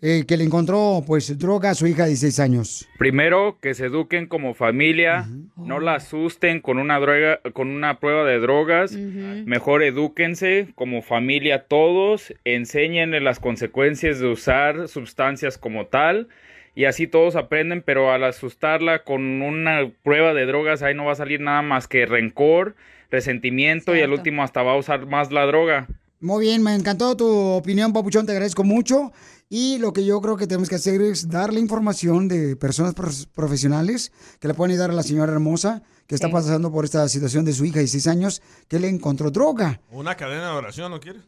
[0.00, 2.88] eh, que le encontró, pues, droga a su hija de 16 años.
[2.98, 5.26] Primero, que se eduquen como familia,
[5.56, 8.92] no la asusten con una droga, con una prueba de drogas.
[8.92, 16.28] Mejor edúquense como familia todos, enséñenle las consecuencias de usar sustancias como tal
[16.74, 21.12] y así todos aprenden, pero al asustarla con una prueba de drogas ahí no va
[21.12, 22.74] a salir nada más que rencor,
[23.10, 25.86] resentimiento y al último hasta va a usar más la droga.
[26.20, 29.12] Muy bien, me encantó tu opinión, Papuchón, te agradezco mucho.
[29.56, 32.92] Y lo que yo creo que tenemos que hacer es darle información de personas
[33.32, 36.32] profesionales que le pueden ayudar a la señora hermosa que está Sí.
[36.32, 39.80] pasando por esta situación de su hija de 6 años que le encontró droga.
[39.92, 41.22] Una cadena de oración, ¿no quieres?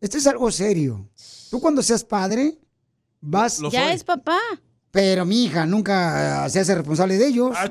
[0.00, 1.08] Esto es algo serio.
[1.50, 2.56] Tú cuando seas padre,
[3.20, 3.58] vas...
[3.58, 3.94] Lo Ya soy.
[3.94, 4.38] es papá.
[4.92, 7.50] Pero mi hija nunca eh, se hace responsable de ellos.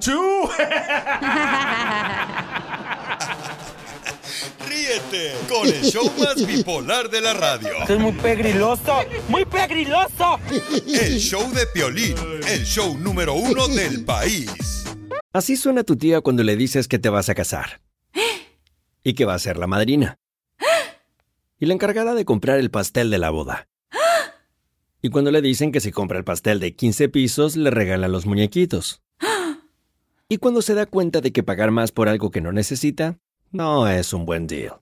[5.12, 7.70] Ríete con el show más bipolar de la radio.
[7.88, 10.40] es muy pegriloso, muy pegriloso.
[10.88, 12.16] El show de Piolín,
[12.48, 14.86] el show número uno del país.
[15.34, 17.82] Así suena tu tía cuando le dices que te vas a casar.
[19.04, 20.18] Y que va a ser la madrina.
[21.60, 23.68] Y la encargada de comprar el pastel de la boda.
[25.02, 28.26] Y cuando le dicen que si compra el pastel de 15 pisos, le regalan los
[28.26, 29.02] muñequitos.
[30.30, 33.18] Y cuando se da cuenta de que pagar más por algo que no necesita,
[33.52, 34.82] no es un buen deal.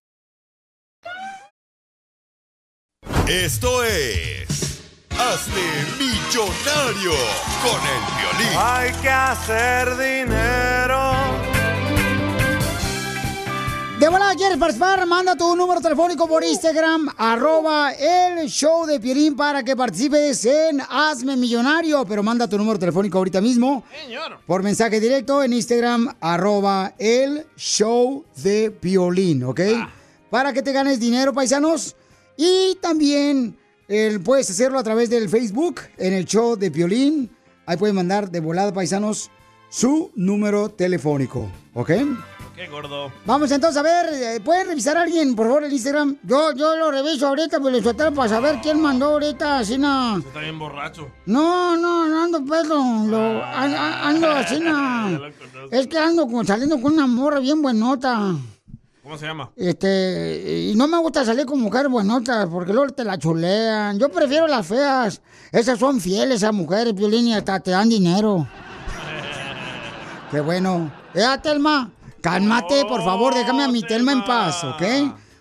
[3.31, 4.81] Esto es.
[5.11, 5.61] Hazte
[5.97, 7.13] millonario
[7.63, 8.57] con el violín.
[8.59, 11.13] Hay que hacer dinero.
[14.01, 15.05] De volada, ¿quieres participar?
[15.05, 20.81] Manda tu número telefónico por Instagram, arroba el show de Piolín para que participes en
[20.81, 22.03] Hazme Millonario.
[22.03, 23.85] Pero manda tu número telefónico ahorita mismo.
[24.45, 29.61] Por mensaje directo en Instagram, arroba el show de Piolín, ¿ok?
[30.29, 31.95] Para que te ganes dinero, paisanos.
[32.37, 37.29] Y también el, puedes hacerlo a través del Facebook, en el show de Piolín.
[37.65, 39.29] Ahí pueden mandar de volada, paisanos,
[39.69, 41.91] su número telefónico, ¿ok?
[42.55, 43.11] Qué gordo.
[43.25, 46.17] Vamos entonces a ver, eh, ¿pueden revisar a alguien, por favor, el Instagram?
[46.23, 47.77] Yo, yo lo reviso ahorita, pues lo
[48.13, 49.75] para saber quién mandó ahorita, así.
[49.75, 51.07] Está bien borracho.
[51.25, 52.75] No, no, no ando pedo,
[53.07, 54.59] lo, an- ando así.
[55.71, 58.35] Es que ando saliendo con una morra bien buenota.
[59.03, 59.51] ¿Cómo se llama?
[59.55, 63.97] Este, y no me gusta salir con mujeres buenotas porque luego te la chulean.
[63.97, 65.21] Yo prefiero las feas.
[65.51, 68.47] Esas son fieles, esas mujeres, Piolín, y hasta te dan dinero.
[70.31, 70.91] Qué bueno.
[71.15, 74.83] Eh, Telma, cálmate, por favor, déjame a mi Telma en paz, ¿ok?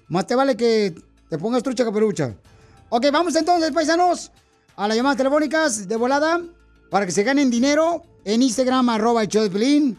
[0.09, 0.95] Más te vale que
[1.29, 2.35] te pongas trucha caperucha.
[2.89, 4.33] Ok, vamos entonces, paisanos,
[4.75, 6.41] a las llamadas telefónicas de volada
[6.91, 9.99] para que se ganen dinero en Instagram, arroba el show de Piolín.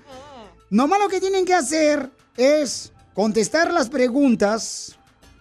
[0.72, 4.98] Nomás lo que tienen que hacer es contestar las preguntas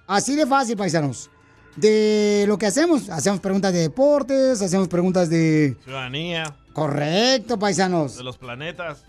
[0.07, 1.31] así de fácil, paisanos.
[1.77, 3.09] De lo que hacemos.
[3.11, 5.77] Hacemos preguntas de deportes, hacemos preguntas de...
[5.85, 6.57] Ciudadanía.
[6.73, 8.17] Correcto, paisanos.
[8.17, 9.05] De los planetas.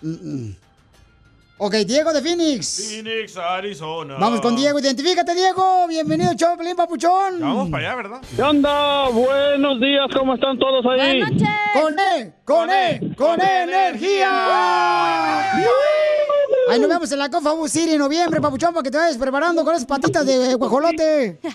[1.64, 2.90] Ok, Diego de Phoenix.
[2.90, 4.16] Phoenix, Arizona.
[4.20, 4.80] Vamos con Diego.
[4.80, 5.86] Identifícate, Diego.
[5.88, 7.38] Bienvenido, show, Pelín Papuchón.
[7.38, 8.20] Ya vamos para allá, ¿verdad?
[8.36, 9.10] ¿Qué onda?
[9.10, 11.22] Buenos días, ¿cómo están todos ahí?
[11.22, 15.52] Con E, con E, con E energía.
[16.72, 19.18] Ahí nos vemos en la Cofa Bus City en noviembre, papuchón, para que te vayas
[19.18, 21.40] preparando con esas patitas de guajolote.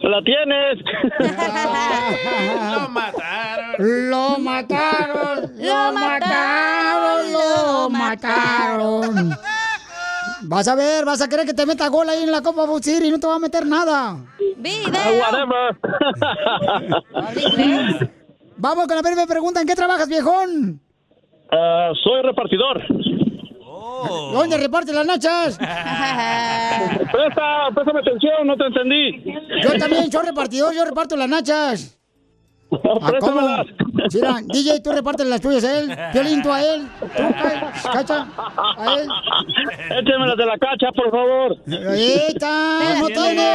[0.00, 0.78] ¡La tienes!
[2.72, 3.74] Lo mataron.
[3.78, 9.36] Lo mataron, lo mataron, lo mataron.
[10.42, 12.82] Vas a ver, vas a querer que te meta gol ahí en la Copa Bus
[12.82, 14.16] City y no te va a meter nada.
[14.58, 15.76] Whatever.
[18.58, 19.60] Vamos con la primera pregunta.
[19.60, 20.80] ¿En qué trabajas, viejón?
[21.50, 22.82] Ah, soy repartidor.
[24.32, 25.58] ¿Dónde reparte las nachas?
[25.58, 29.24] Presta, préstame atención, no te entendí.
[29.62, 31.95] Yo también soy repartidor, yo reparto las nachas.
[33.02, 33.40] ¿A cómo?
[34.12, 35.96] Mira, DJ, tú repartes las tuyas a él.
[36.12, 36.86] Violín, tú a él.
[37.00, 38.26] Tú, ca- cacha,
[38.76, 39.08] a él.
[40.00, 41.56] Échemelas de la cacha, por favor.
[41.90, 43.54] Ahí está, no tiene.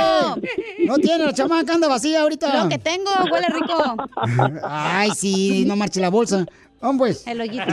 [0.86, 2.64] No tiene, la chamaca anda vacía ahorita.
[2.64, 3.96] Lo que tengo huele rico.
[4.64, 6.46] Ay, sí, no marche la bolsa.
[6.80, 7.28] Vamos pues.
[7.28, 7.64] El hoyito.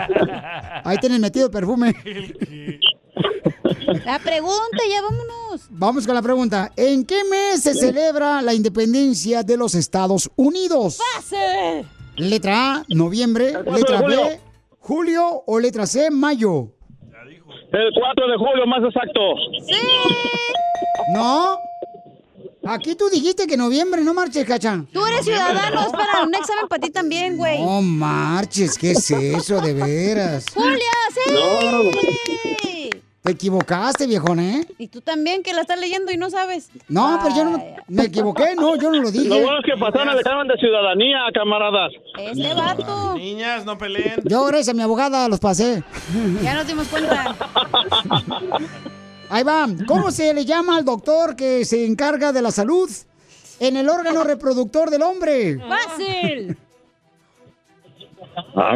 [0.84, 1.94] Ahí tienes metido perfume.
[4.04, 5.66] La pregunta, ya vámonos.
[5.70, 6.72] Vamos con la pregunta.
[6.76, 10.98] ¿En qué mes se celebra la independencia de los Estados Unidos?
[11.14, 11.88] ¡Fácil!
[12.16, 13.54] Letra A, noviembre.
[13.64, 14.24] Letra julio.
[14.24, 14.40] B,
[14.78, 15.42] julio.
[15.46, 16.72] O letra C, mayo.
[17.72, 19.20] El 4 de julio, más exacto.
[21.12, 21.58] No.
[22.66, 24.84] Aquí tú dijiste que noviembre, no marches, cacha.
[24.92, 27.62] Tú eres ciudadano, es para un examen para ti también, güey.
[27.62, 30.44] No marches, ¿qué es eso, de veras?
[30.54, 30.78] ¡Julia,
[31.14, 32.67] sí!
[33.28, 34.66] Te equivocaste, viejona, ¿eh?
[34.78, 36.70] Y tú también, que la estás leyendo y no sabes.
[36.88, 39.28] No, pero yo no me equivoqué, no, yo no lo dije.
[39.28, 41.92] Lo bueno es que pasaron examen de ciudadanía, camaradas.
[42.18, 43.16] Este vato.
[43.16, 44.22] Niñas, no peleen.
[44.24, 45.84] Yo, gracias a mi abogada, los pasé.
[46.42, 47.36] Ya nos dimos cuenta.
[49.28, 49.66] Ahí va.
[49.86, 52.88] ¿Cómo se le llama al doctor que se encarga de la salud
[53.60, 55.58] en el órgano reproductor del hombre?
[55.68, 56.56] ¡Fácil!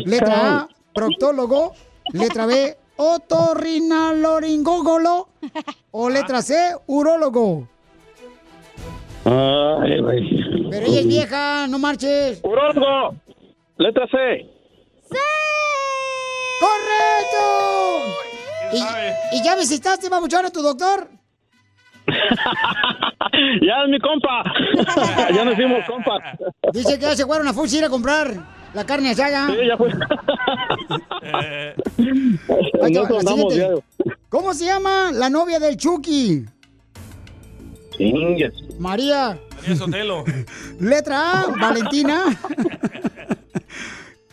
[0.05, 1.73] Letra A, proctólogo.
[2.13, 5.29] Letra B, otorrinolaringólogo.
[5.91, 6.55] O letra C,
[6.87, 7.67] urólogo.
[9.25, 10.69] Ay, güey.
[10.71, 12.41] Pero ella es vieja, no marches.
[12.43, 13.15] Urólogo.
[13.79, 14.47] Letra C.
[16.61, 17.45] ¡Correcto!
[18.73, 18.79] ¿Y,
[19.37, 21.09] y ya visitaste, babuchón, a tu doctor?
[22.07, 24.45] ya es mi compa.
[25.35, 26.23] ya nos hicimos compas.
[26.73, 28.33] Dice que ya se fueron a ir a comprar
[28.75, 29.49] la carne asada.
[29.49, 29.91] Sí, ya fue.
[32.81, 32.87] La
[33.19, 33.55] andamos.
[34.29, 36.47] ¿Cómo se llama la novia del Chucky?
[37.99, 38.51] María.
[38.79, 39.39] María
[39.77, 40.25] Sotelo.
[40.81, 42.25] Letra A, Valentina.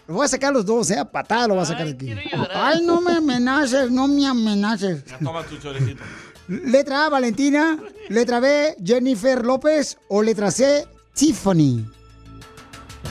[0.07, 1.05] Lo voy a sacar los dos, ¿eh?
[1.11, 2.15] Patada lo voy a sacar aquí.
[2.53, 5.05] Ay, no me amenaces, no me amenaces.
[5.05, 6.03] Ya toma tu chorecito.
[6.47, 7.77] Letra A, Valentina.
[8.07, 9.97] Letra B, Jennifer López.
[10.07, 11.85] O letra C, Tiffany.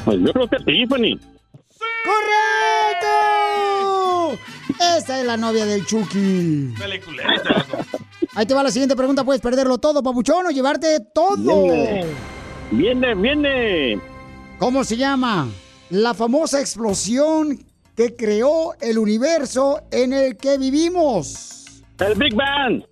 [0.04, 1.18] Pues yo creo que Tiffany.
[3.00, 4.38] ¡Correcto!
[4.96, 6.74] Esta es la novia del Chucky.
[8.34, 9.24] Ahí te va la siguiente pregunta.
[9.24, 11.64] ¿Puedes perderlo todo, papuchón, o llevarte todo?
[11.64, 12.04] Viene.
[12.70, 14.00] Viene, viene.
[14.58, 15.48] ¿Cómo se llama?
[15.90, 17.64] La famosa explosión
[17.96, 21.64] que creó el universo en el que vivimos.
[21.98, 22.84] El Big Bang.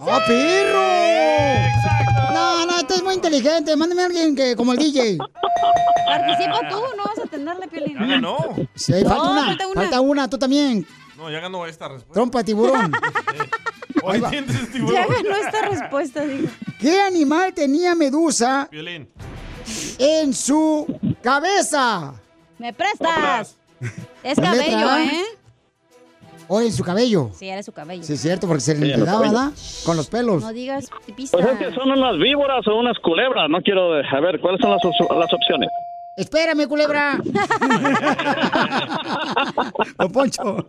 [0.00, 0.82] ¡Ah, perro!
[2.34, 3.76] No, no, este es muy inteligente.
[3.76, 5.18] Mándame a alguien que, como el DJ.
[6.06, 7.98] Participa tú, no vas a tenerle, Piolín.
[7.98, 8.38] Ya ganó.
[8.74, 9.80] Sí, falta, No, una, falta una.
[9.82, 10.86] falta una, tú también.
[11.16, 12.12] No, ya ganó esta respuesta.
[12.14, 12.92] Trompa tiburón.
[14.02, 15.06] Hoy entiendes, Ya tiburón.
[15.08, 16.48] ganó esta respuesta, digo.
[16.80, 19.08] ¿Qué animal tenía Medusa Violín.
[19.98, 20.86] en su
[21.22, 22.14] cabeza?
[22.58, 23.56] ¿Me prestas?
[24.22, 24.96] Es cabello.
[24.98, 25.24] ¿eh?
[26.48, 27.30] O en su cabello.
[27.34, 28.02] Sí, era su cabello.
[28.02, 29.00] Sí, es cierto, porque se le Sí.
[29.00, 29.52] ¿verdad?
[29.84, 30.42] Con los pelos.
[30.42, 31.36] No digas tipista.
[31.36, 33.48] Pues es que son unas víboras o unas culebras.
[33.50, 33.92] No quiero.
[33.94, 35.68] A ver, ¿cuáles son las, las opciones?
[36.16, 37.18] Espérame, culebra.
[39.98, 40.68] Don Poncho.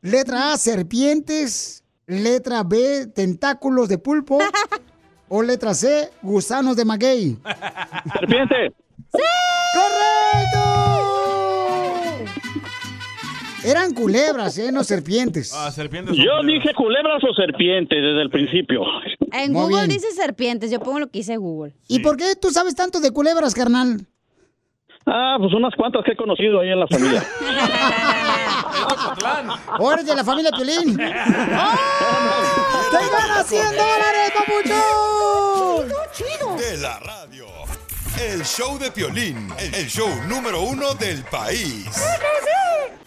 [0.00, 1.84] Letra A, serpientes.
[2.06, 4.38] Letra B, tentáculos de pulpo.
[5.28, 7.36] O letra C, gusanos de maguey.
[8.18, 8.72] Serpiente.
[9.12, 11.07] ¡Correcto!
[13.64, 14.70] Eran culebras, ¿eh?
[14.72, 15.52] No serpientes.
[15.54, 16.16] Ah, serpientes.
[16.16, 18.82] Yo dije culebras o serpientes desde el principio.
[19.32, 19.98] En Muy Google bien.
[19.98, 21.74] dice serpientes, yo pongo lo que dice Google.
[21.88, 24.06] ¿Y por qué tú sabes tanto de culebras, carnal?
[25.06, 27.24] Ah, pues unas cuantas que he conocido ahí en la familia.
[29.78, 30.96] ¿O eres de la familia Piolín?
[30.96, 31.04] ¡Te
[33.10, 35.88] ganas 100 dólares, papuchón!
[36.58, 37.46] De la radio.
[38.20, 41.86] El show de Piolín, el show número uno del país.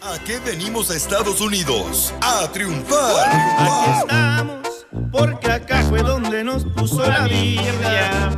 [0.00, 2.14] ¿A qué venimos a Estados Unidos?
[2.22, 3.28] A triunfar.
[3.28, 8.34] Aquí estamos, porque acá fue donde nos puso la Biblia.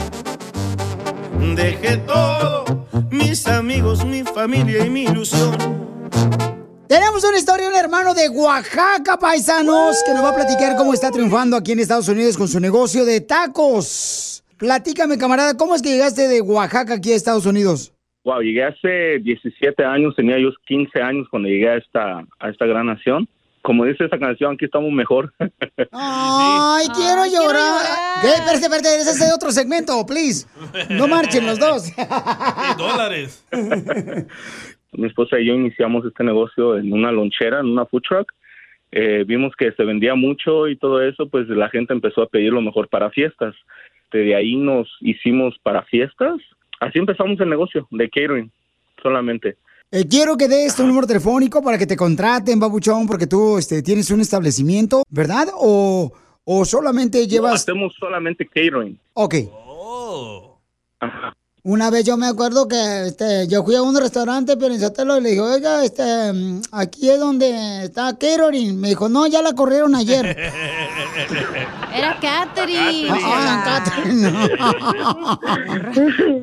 [1.55, 5.57] Dejé todo, mis amigos, mi familia y mi ilusión.
[6.89, 11.13] Tenemos una historia, un hermano de Oaxaca, paisanos, que nos va a platicar cómo está
[11.13, 14.44] triunfando aquí en Estados Unidos con su negocio de tacos.
[14.59, 17.93] Platícame, camarada, ¿cómo es que llegaste de Oaxaca aquí a Estados Unidos?
[18.25, 22.65] Wow, llegué hace 17 años, tenía yo 15 años cuando llegué a esta, a esta
[22.67, 23.29] gran nación.
[23.61, 25.33] Como dice esta canción, aquí estamos mejor.
[25.93, 28.21] Ay, quiero llorar.
[28.21, 28.29] ¿Qué?
[28.29, 30.47] Espérate, espérate, ese es de otro segmento, please.
[30.91, 31.91] No marchen los dos.
[32.79, 33.47] dólares.
[34.93, 38.33] Mi esposa y yo iniciamos este negocio en una lonchera, en una food truck.
[38.93, 42.53] Eh, vimos que se vendía mucho y todo eso, pues la gente empezó a pedir
[42.53, 43.55] lo mejor para fiestas.
[44.19, 46.41] De ahí nos hicimos para fiestas.
[46.81, 48.51] Así empezamos el negocio de catering.
[49.03, 49.57] solamente.
[49.91, 53.83] Eh, quiero que des tu número telefónico para que te contraten, babuchón, porque tú este,
[53.83, 55.49] tienes un establecimiento, ¿verdad?
[55.55, 56.13] O,
[56.45, 57.55] o solamente No, llevas...
[57.63, 58.99] hacemos solamente catering.
[59.13, 59.35] Ok.
[59.35, 60.54] Ajá.
[61.67, 65.19] Una vez yo me acuerdo que este, yo fui a un restaurante, pero en Sotelo
[65.19, 66.03] le dije, oiga, este,
[66.71, 68.79] aquí es donde está catering.
[68.79, 70.27] Me dijo, no, ya la corrieron ayer.
[71.95, 73.09] Era Catherine.
[73.11, 73.83] Ah,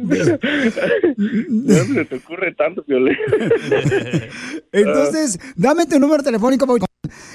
[0.01, 3.15] ¿De dónde se te ocurre tanto, Piolín?
[4.71, 6.65] Entonces, dame tu número telefónico.
[6.65, 6.87] babuchón.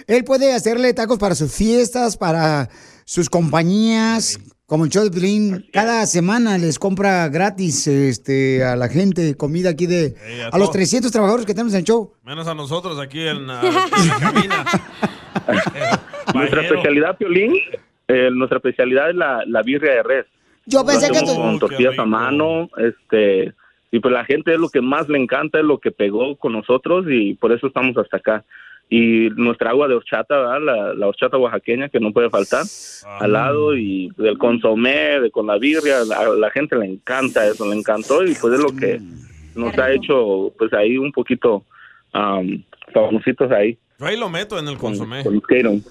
[0.08, 2.68] Él puede hacerle tacos para sus fiestas, para
[3.04, 5.66] sus compañías, como el show de Piolín.
[5.72, 10.14] Cada semana les compra gratis este, a la gente comida aquí de...
[10.52, 10.72] A a los todo.
[10.78, 12.12] 300 trabajadores que tenemos en el show.
[12.24, 14.64] Menos a nosotros aquí en, ah, en la cabina.
[16.34, 17.54] Nuestra especialidad, Piolín,
[18.08, 20.26] eh, nuestra especialidad es la, la birria de res.
[20.66, 23.54] Yo pensé que tú- con tortillas a mano, este,
[23.92, 26.52] y pues la gente es lo que más le encanta, es lo que pegó con
[26.52, 28.44] nosotros y por eso estamos hasta acá.
[28.88, 30.60] Y nuestra agua de horchata, ¿verdad?
[30.62, 32.64] La, la horchata oaxaqueña que no puede faltar
[33.20, 37.68] al lado y del consomé, de, con la birria, a la gente le encanta eso,
[37.68, 39.00] le encantó y pues es lo que
[39.56, 41.64] nos ha hecho pues ahí un poquito
[42.14, 42.62] um,
[42.94, 45.24] famositos ahí Yo ahí lo meto en el con, consomé.
[45.24, 45.84] con catering.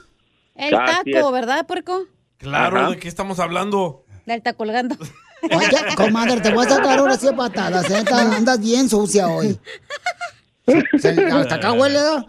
[0.55, 1.31] El taco.
[1.33, 2.05] ¿verdad, puerco?
[2.37, 2.89] Claro, Ajá.
[2.91, 4.03] ¿de qué estamos hablando?
[4.25, 4.95] Del taco colgando.
[5.43, 5.67] Oye,
[5.97, 7.89] comadre, te voy a sacar ahora sí patadas.
[7.91, 8.03] ¿eh?
[8.09, 9.59] Andas bien sucia hoy.
[10.97, 12.25] Se- hasta acá huele, ¿no?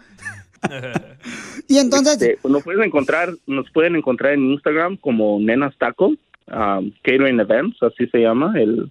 [1.69, 2.13] Y entonces...
[2.13, 7.41] Este, pues nos pueden encontrar, nos pueden encontrar en Instagram como Nenas Taco, um, Catering
[7.41, 8.89] Events, así se llama el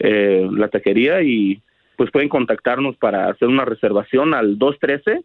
[0.00, 1.60] eh, la taquería y
[1.96, 5.24] pues pueden contactarnos para hacer una reservación al 213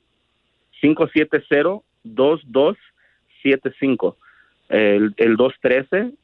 [0.82, 4.18] 570 2275.
[4.70, 6.16] El, el 213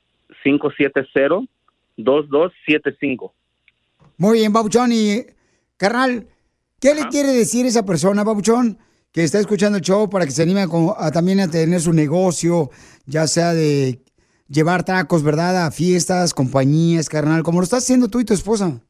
[0.44, 1.48] 570
[1.98, 3.32] 2275.
[4.18, 4.92] Muy bien, Babuchón.
[4.92, 5.28] Y,
[5.78, 6.26] carnal,
[6.82, 8.80] ¿qué le quiere decir esa persona, Babuchón,
[9.12, 11.94] que está escuchando el show para que se anime a, a también a tener su
[11.94, 12.70] negocio,
[13.06, 14.00] ya sea de
[14.50, 15.66] llevar tacos, ¿verdad?
[15.66, 18.82] A fiestas, compañías, carnal, como lo estás haciendo tú y tu esposa.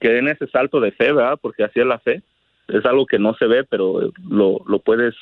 [0.00, 1.38] que den ese salto de fe, ¿verdad?
[1.40, 2.22] Porque así es la fe.
[2.68, 5.14] Es algo que no se ve, pero lo, lo puedes,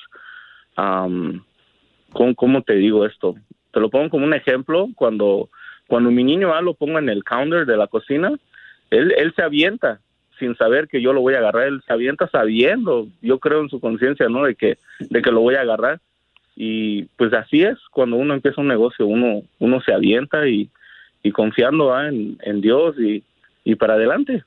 [0.74, 1.44] am,
[2.12, 3.36] ¿cómo, te digo esto?
[3.72, 4.88] Te lo pongo como un ejemplo.
[4.96, 5.48] Cuando,
[5.86, 8.32] cuando mi niño ah, lo pongo en el counter de la cocina,
[8.90, 10.00] él, él se avienta
[10.38, 11.68] sin saber que yo lo voy a agarrar.
[11.68, 14.44] Él se avienta sabiendo, yo creo en su conciencia, ¿no?
[14.44, 16.00] De que, de que lo voy a agarrar.
[16.54, 20.70] Y pues así es, cuando uno empieza un negocio, uno, uno se avienta y,
[21.22, 23.22] y confiando en, en Dios y,
[23.64, 24.42] y para adelante.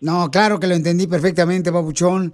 [0.00, 2.32] No, claro que lo entendí perfectamente, Babuchón.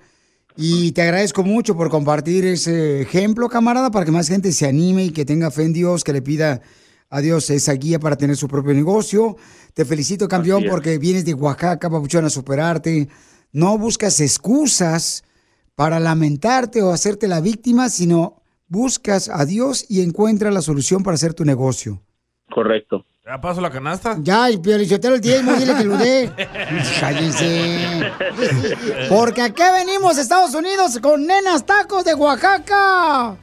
[0.56, 5.04] Y te agradezco mucho por compartir ese ejemplo, camarada, para que más gente se anime
[5.06, 6.60] y que tenga fe en Dios, que le pida
[7.14, 9.36] a Dios esa guía para tener su propio negocio.
[9.72, 13.08] Te felicito, campeón, porque vienes de Oaxaca, Babuchón, a superarte.
[13.52, 15.22] No buscas excusas
[15.76, 21.14] para lamentarte o hacerte la víctima, sino buscas a Dios y encuentras la solución para
[21.14, 22.02] hacer tu negocio.
[22.50, 23.06] Correcto.
[23.24, 24.16] ¿Ya paso la canasta?
[24.20, 26.32] Ya, el Piolichotero el diezmo, dile que lo dé.
[27.00, 28.10] Cállense.
[29.08, 33.36] Porque aquí venimos, Estados Unidos, con nenas tacos de Oaxaca.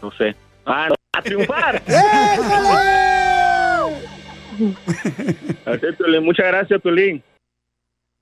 [0.00, 0.36] No sé.
[0.64, 1.82] Ah, no, a triunfar.
[5.64, 6.24] Piolín.
[6.24, 7.22] Muchas gracias, Piolín.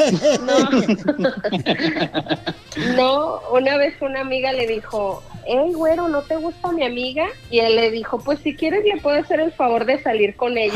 [2.95, 7.25] No, una vez una amiga le dijo, hey, güero, ¿no te gusta mi amiga?
[7.49, 10.57] Y él le dijo, pues si quieres le puedo hacer el favor de salir con
[10.57, 10.73] ella.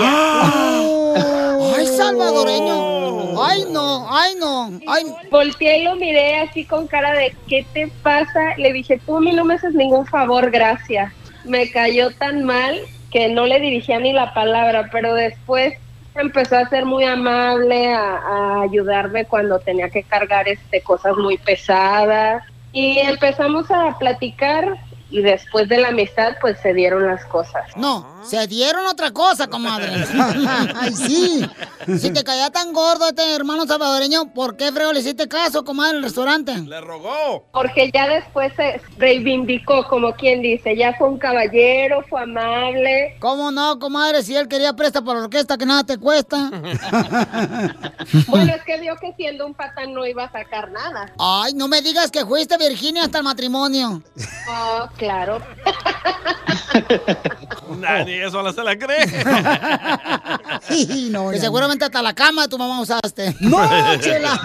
[1.75, 3.41] Ay, salvadoreño.
[3.41, 4.79] Ay, no, ay, no.
[4.87, 5.05] Ay.
[5.29, 8.55] Volteé y lo miré así con cara de, ¿qué te pasa?
[8.57, 11.11] Le dije, tú a mí no me haces ningún favor, gracias.
[11.45, 12.79] Me cayó tan mal
[13.11, 15.73] que no le dirigía ni la palabra, pero después
[16.15, 21.37] empezó a ser muy amable, a, a ayudarme cuando tenía que cargar este cosas muy
[21.37, 22.43] pesadas.
[22.71, 24.65] Y empezamos a platicar
[25.09, 27.63] y después de la amistad pues se dieron las cosas.
[27.75, 29.89] No, se dieron otra cosa, comadre.
[30.75, 31.45] Ay, sí.
[31.97, 35.91] Si te caía tan gordo este hermano salvadoreño, ¿por qué frego le hiciste caso, comadre,
[35.91, 36.57] en el restaurante?
[36.57, 37.45] Le rogó.
[37.51, 43.15] Porque ya después se reivindicó, como quien dice, ya fue un caballero, fue amable.
[43.19, 44.23] ¿Cómo no, comadre?
[44.23, 46.51] Si él quería presta para la orquesta que nada te cuesta.
[48.27, 51.11] Bueno, es que vio que siendo un patán no iba a sacar nada.
[51.17, 54.01] Ay, no me digas que fuiste Virginia hasta el matrimonio.
[54.49, 55.39] Oh, claro.
[57.79, 59.05] Nadie eso no se la cree.
[61.11, 63.35] no, que seguramente hasta la cama tu mamá usaste.
[63.39, 63.57] ¡No,
[63.99, 64.39] chela!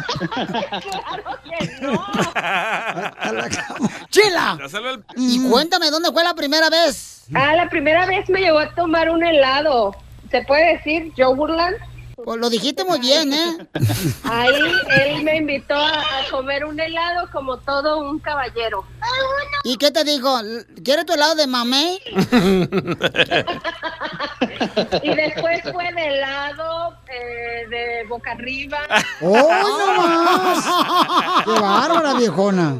[4.10, 4.58] ¡Chela!
[4.60, 7.24] Ya salió el- Y cuéntame, ¿dónde fue la primera vez?
[7.34, 9.94] Ah, la primera vez me llevó a tomar un helado.
[10.30, 11.76] ¿Se puede decir Yogurtland?
[12.22, 13.66] Pues lo dijiste muy bien, ¿eh?
[14.24, 14.54] Ahí
[14.96, 18.84] él me invitó a, a comer un helado como todo un caballero.
[19.64, 20.38] ¿Y qué te dijo?
[20.84, 21.98] ¿Quieres tu helado de mamey?
[25.02, 28.78] Y después fue de helado, eh, de boca arriba.
[29.20, 30.64] ¡Oh, no más!
[31.44, 32.76] ¡Qué bárbara, viejona!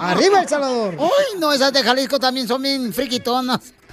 [0.00, 0.96] ¡Arriba El Salvador!
[0.98, 3.72] Uy, no, esas de Jalisco también son bien friquitonas.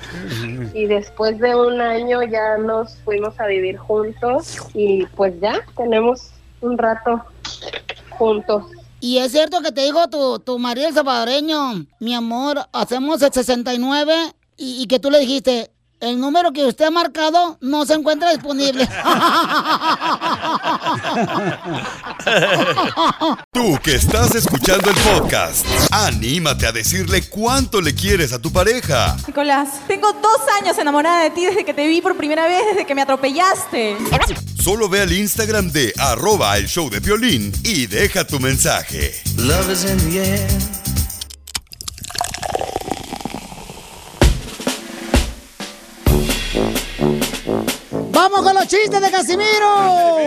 [0.74, 6.30] Y después de un año ya nos fuimos a vivir juntos y pues ya tenemos
[6.60, 7.22] un rato
[8.10, 8.64] juntos.
[9.00, 13.32] Y es cierto que te dijo tu, tu marido el salvadoreño, mi amor, hacemos el
[13.32, 14.14] 69
[14.56, 15.72] y, y que tú le dijiste,
[16.02, 18.86] el número que usted ha marcado no se encuentra disponible.
[23.52, 29.16] Tú que estás escuchando el podcast, anímate a decirle cuánto le quieres a tu pareja.
[29.28, 32.84] Nicolás, tengo dos años enamorada de ti desde que te vi por primera vez, desde
[32.84, 33.96] que me atropellaste.
[34.60, 39.14] Solo ve al Instagram de arroba el show de violín y deja tu mensaje.
[39.36, 40.48] Love is in the air.
[48.42, 50.18] ¡Vamos con los chistes de Casimiro!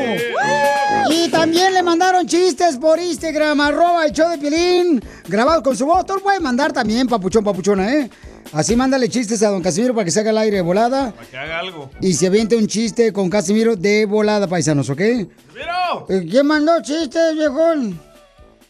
[1.09, 5.85] Y también le mandaron chistes por Instagram, arroba el show de Piolín, grabado con su
[5.85, 6.05] voz.
[6.05, 8.09] Tú lo puedes mandar también, papuchón, papuchona, ¿eh?
[8.53, 11.27] Así mándale chistes a don Casimiro para que se haga el aire de volada Para
[11.27, 11.89] que haga algo.
[11.99, 15.01] y se aviente un chiste con Casimiro de volada, paisanos, ¿ok?
[15.01, 15.27] Eh,
[16.07, 17.99] ¿Quién mandó chistes, viejón?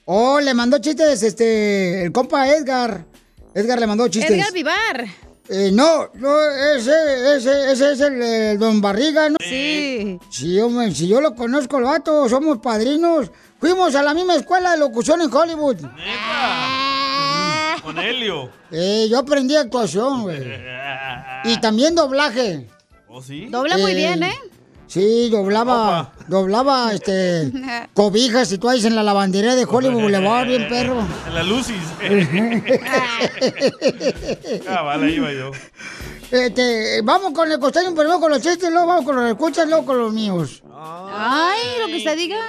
[0.05, 3.05] Oh, le mandó chistes, este, el compa Edgar.
[3.53, 4.31] Edgar le mandó chistes.
[4.31, 5.05] Edgar Vivar.
[5.47, 6.41] Eh, no, no,
[6.75, 9.37] ese, ese, ese es el, el Don Barriga, ¿no?
[9.39, 10.19] Sí.
[10.29, 13.31] Sí, hombre, si yo lo conozco, el vato, somos padrinos.
[13.59, 15.77] Fuimos a la misma escuela de locución en Hollywood.
[17.83, 18.49] Con Helio.
[18.71, 20.41] Eh, yo aprendí actuación, güey.
[21.47, 22.67] Y también doblaje.
[23.07, 23.45] ¿Oh, sí?
[23.45, 24.33] Dobla muy bien, ¿eh?
[24.95, 27.51] Sí, doblaba, doblaba, este,
[27.93, 31.05] cobijas y toallas en la lavandería de Hollywood Boulevard, bien perro.
[31.27, 31.75] En la Lucis.
[34.63, 35.51] Cabal, ahí iba yo.
[36.31, 39.85] Este, vamos con el costeño, primero con los chistes, luego vamos con los escuchas, luego
[39.85, 40.63] con los míos.
[40.73, 42.39] Ay, lo que usted diga.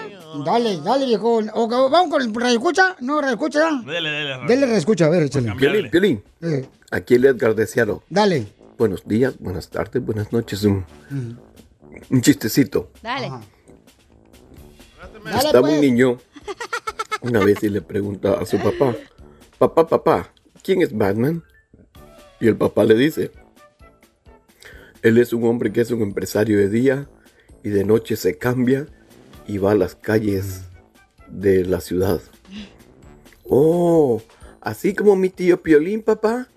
[0.45, 1.41] Dale, dale, viejo.
[1.53, 3.73] O vamos con el escucha, no, escucha.
[3.85, 4.39] Dele, dele.
[4.47, 5.53] Dele escucha, a ver, échale.
[5.57, 6.23] Piolín, Piolín.
[6.43, 8.03] Eh, Aquí el Edgar de Seattle.
[8.09, 8.47] dale.
[8.79, 10.65] Buenos días, buenas tardes, buenas noches.
[12.11, 12.91] Un chistecito.
[13.03, 13.31] Dale.
[15.25, 15.75] Dale, Estaba pues.
[15.75, 16.19] un niño
[17.23, 18.95] una vez y le pregunta a su papá,
[19.59, 20.33] papá, papá,
[20.63, 21.43] ¿quién es Batman?
[22.41, 23.31] Y el papá le dice,
[25.03, 27.09] él es un hombre que es un empresario de día
[27.63, 28.87] y de noche se cambia
[29.47, 30.63] y va a las calles
[31.29, 32.21] de la ciudad.
[33.45, 34.21] Oh,
[34.61, 36.49] así como mi tío Piolín, papá.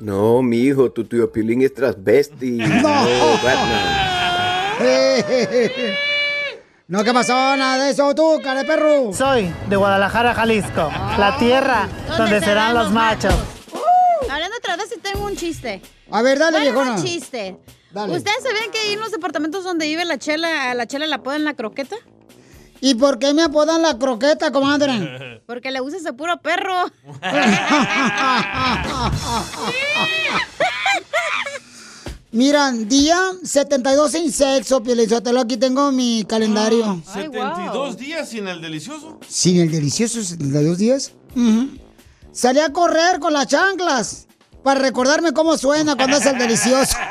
[0.00, 2.58] No, mi hijo, tu tío Piolín es transvesti.
[2.82, 2.92] No,
[3.42, 4.05] Batman.
[6.88, 7.32] No, ¿qué pasó?
[7.32, 9.12] Nada de eso, tú, cara de perro.
[9.12, 13.34] Soy de Guadalajara, Jalisco, la tierra donde serán los machos.
[14.30, 15.82] Hablando otra vez, tengo un chiste.
[16.12, 16.92] A ver, dale, Bueno, viejona.
[16.92, 17.56] un chiste.
[17.90, 18.16] Dale.
[18.16, 21.16] ¿Ustedes sabían que ahí en los departamentos donde vive la chela, a la chela la
[21.16, 21.96] apodan la croqueta?
[22.80, 25.42] ¿Y por qué me apodan la croqueta, comadre?
[25.46, 26.84] Porque le usas de puro perro.
[32.36, 35.40] Mira, día 72 sin sexo, Pielizotelo.
[35.40, 37.00] Aquí tengo mi calendario.
[37.14, 39.18] 72 días sin el delicioso.
[39.26, 41.12] Sin el delicioso 72 días.
[42.32, 44.26] Salí a correr con las chanclas
[44.62, 46.94] para recordarme cómo suena cuando es el delicioso.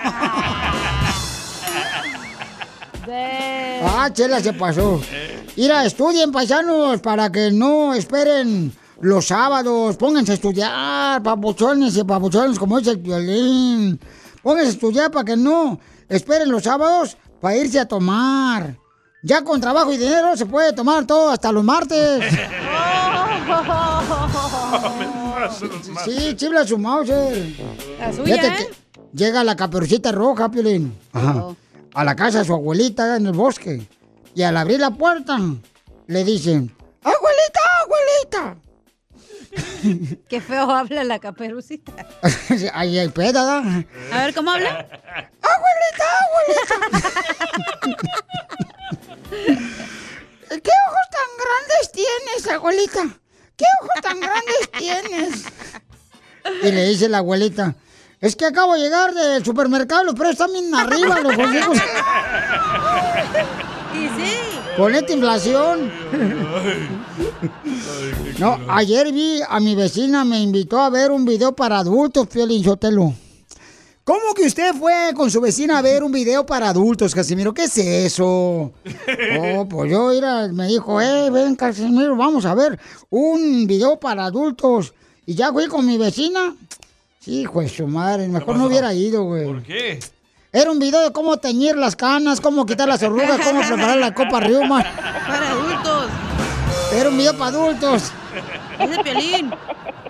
[3.82, 5.02] ah, chela, se pasó.
[5.58, 8.72] Mira, estudien, paisanos, para que no esperen
[9.02, 9.98] los sábados.
[9.98, 14.00] Pónganse a estudiar, papuchones y papuchones, como dice el violín.
[14.46, 18.78] Pónganse a estudiar para que no esperen los sábados para irse a tomar.
[19.24, 22.24] Ya con trabajo y dinero se puede tomar todo hasta los martes.
[26.06, 27.56] Sí, chifla su Mauser.
[28.00, 28.70] La suya, ¿eh?
[29.14, 30.98] llega la caperucita roja, Piolín.
[31.14, 31.56] Ajá.
[31.94, 33.88] A la casa de su abuelita en el bosque.
[34.34, 35.38] Y al abrir la puerta,
[36.08, 38.58] le dicen, ¡Abuelita, abuelita!
[40.30, 41.94] Qué feo habla la caperucita.
[42.74, 43.12] Ay, ay.
[43.16, 44.70] A ver, ¿cómo habla?
[45.42, 46.76] ¡Abuelita, abuelita!
[50.50, 53.02] ¿Qué ojos tan grandes tienes, abuelita?
[53.56, 55.46] ¿Qué ojos tan grandes tienes?
[56.64, 57.76] Y le dice la abuelita,
[58.22, 61.78] es que acabo de llegar del supermercado, los precios están bien arriba, los hijos.
[64.78, 65.92] Con esta inflación.
[68.40, 72.64] No, ayer vi a mi vecina, me invitó a ver un video para adultos, Piolín
[72.64, 73.14] Sotelo.
[74.04, 77.54] ¿Cómo que usted fue con su vecina a ver un video para adultos, Casimiro?
[77.54, 78.74] ¿Qué es eso?
[79.40, 82.78] Oh, pues yo, mira, me dijo, eh, ven, Casimiro, vamos a ver
[83.10, 84.94] un video para adultos.
[85.26, 86.56] Y ya fui con mi vecina.
[87.20, 89.46] Sí, hijo de su madre, mejor no hubiera ido, güey.
[89.46, 90.00] ¿Por qué?
[90.56, 94.14] Era un video de cómo teñir las canas, cómo quitar las arrugas, cómo preparar la
[94.14, 94.86] copa Riuma.
[95.28, 96.08] Para adultos.
[96.94, 98.14] Era un video para adultos.
[98.80, 99.52] Es de Piolín.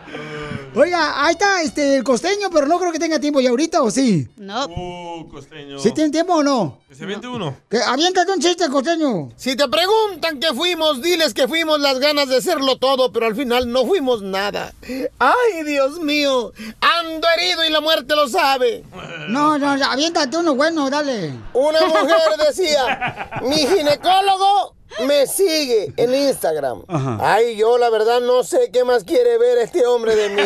[0.76, 3.89] Oiga, ahí está este, el costeño, pero no creo que tenga tiempo ya ahorita, ¿o
[3.89, 4.28] sí?
[4.36, 4.66] No.
[4.66, 5.80] Uh, costeño.
[5.80, 6.80] ¿Sí tiene tiempo o no?
[6.89, 7.56] Que se vende uno.
[7.70, 9.32] Que aviéntate un chiste, costeño.
[9.38, 13.36] Si te preguntan que fuimos, diles que fuimos las ganas de serlo todo, pero al
[13.36, 14.74] final no fuimos nada.
[15.18, 16.51] Ay, Dios mío,
[16.82, 18.84] ando herido y la muerte lo sabe.
[19.30, 21.34] No, no, no, aviéntate uno bueno, dale.
[21.53, 24.74] Una mujer decía, mi ginecólogo
[25.08, 26.84] me sigue en Instagram.
[27.22, 30.42] Ay, yo la verdad no sé qué más quiere ver este hombre de mí.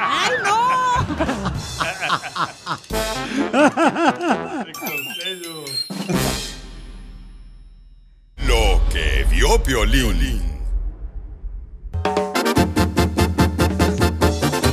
[0.00, 0.58] ¡Ay, no!
[8.46, 10.57] Lo que vio Piolín.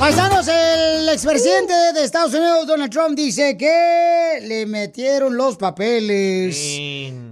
[0.06, 6.56] Paisanos, el expresidente de Estados Unidos, Donald Trump, dice que le metieron los papeles.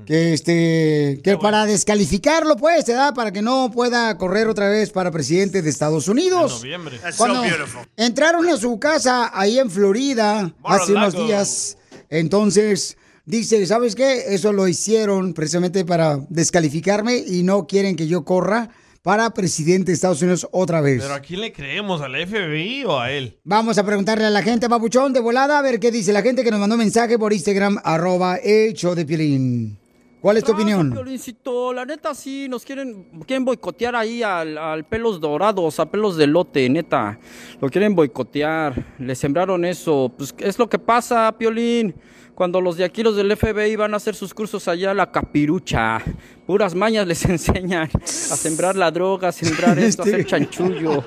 [0.08, 1.22] Que este.
[1.24, 5.62] Que para descalificarlo, pues, se da para que no pueda correr otra vez para presidente
[5.62, 6.64] de Estados Unidos.
[6.64, 7.00] noviembre.
[7.16, 7.82] Cuando so beautiful.
[7.96, 11.78] entraron a su casa ahí en Florida hace unos días.
[12.10, 14.34] Entonces, dice, ¿sabes qué?
[14.34, 18.72] Eso lo hicieron precisamente para descalificarme y no quieren que yo corra
[19.04, 21.02] para presidente de Estados Unidos otra vez.
[21.02, 22.02] ¿Pero a quién le creemos?
[22.02, 23.38] ¿Al FBI o a él?
[23.44, 26.44] Vamos a preguntarle a la gente, papuchón, de volada, a ver qué dice la gente
[26.44, 29.78] que nos mandó mensaje por Instagram, arroba hecho de Piolín.
[30.22, 30.90] ¿Cuál es tu opinión?
[30.90, 36.16] Piolincito, la neta sí, nos quieren, quieren boicotear ahí al, al pelos dorados, a pelos
[36.16, 37.20] de lote, neta.
[37.60, 40.14] Lo quieren boicotear, le sembraron eso.
[40.18, 41.94] Pues es lo que pasa, Piolín.
[42.36, 45.12] Cuando los de aquí, los del FBI, van a hacer sus cursos allá a la
[45.12, 46.02] capirucha.
[46.46, 51.04] Puras mañas les enseñan a sembrar la droga, a sembrar esto, a hacer chanchullo.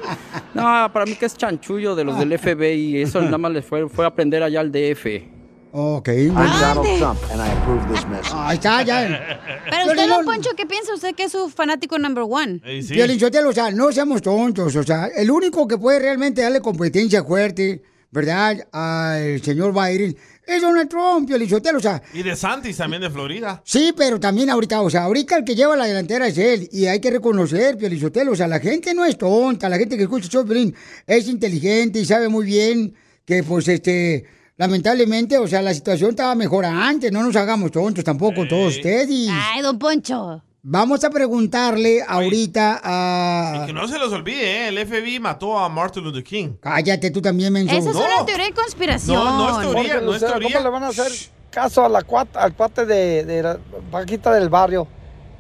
[0.54, 0.62] No,
[0.92, 3.02] para mí que es chanchullo de los del FBI.
[3.02, 5.36] Eso nada más les fue, fue aprender allá al DF.
[5.78, 6.08] Ok.
[6.08, 8.32] I'm Donald Trump, and I approve this message.
[8.34, 9.40] Ahí está, ya.
[9.70, 12.60] Pero usted, don Poncho, ¿qué piensa usted que es su fanático number one?
[12.88, 14.74] Piolín Sotelo, o sea, no seamos tontos.
[14.74, 18.66] O sea, el único que puede realmente darle competencia fuerte, ¿verdad?
[18.72, 20.16] Al señor Biden
[20.46, 22.00] es Donald Trump, Piolín Sotelo, o sea.
[22.14, 23.60] Y de Santis también de Florida.
[23.64, 26.68] Sí, pero también ahorita, o sea, ahorita el que lleva la delantera es él.
[26.72, 30.04] Y hay que reconocer, Piolizotelo, o sea, la gente no es tonta, la gente que
[30.04, 30.74] escucha Piolín,
[31.06, 32.94] es inteligente y sabe muy bien
[33.24, 34.24] que, pues, este,
[34.56, 37.10] lamentablemente, o sea, la situación estaba mejor antes.
[37.10, 39.28] No nos hagamos tontos tampoco todos ustedes.
[39.30, 40.42] Ay, don Poncho.
[40.68, 43.66] Vamos a preguntarle ahorita a...
[43.66, 44.68] Que no se los olvide, ¿eh?
[44.68, 46.54] el FBI mató a Martin Luther King.
[46.60, 47.72] Cállate tú también, menso.
[47.76, 49.16] Esa es una teoría de conspiración.
[49.16, 50.48] No, no es teoría, no es teoría.
[50.54, 51.12] ¿Cómo le van a hacer
[51.50, 53.58] caso a la cuata, al cuate de, de la
[53.92, 54.88] Paquita del barrio?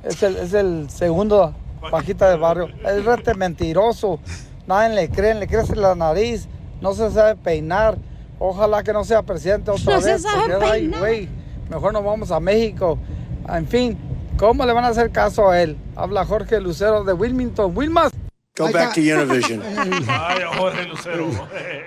[0.04, 1.52] Es el, es el segundo
[1.90, 2.68] Paquita del barrio.
[2.88, 4.20] Es rete mentiroso.
[4.68, 6.46] Nadie le cree, le crece la nariz.
[6.80, 7.98] No se sabe peinar.
[8.38, 10.22] Ojalá que no sea presidente otra No se vez.
[10.22, 11.00] sabe porque, ay, peinar.
[11.00, 11.28] güey,
[11.68, 12.96] mejor nos vamos a México.
[13.48, 13.98] En fin,
[14.36, 15.76] ¿cómo le van a hacer caso a él?
[15.94, 17.76] Habla Jorge Lucero de Wilmington.
[17.76, 18.12] Wilmas.
[18.56, 19.62] Go back to Univision.
[20.08, 21.28] Ay, Jorge Lucero.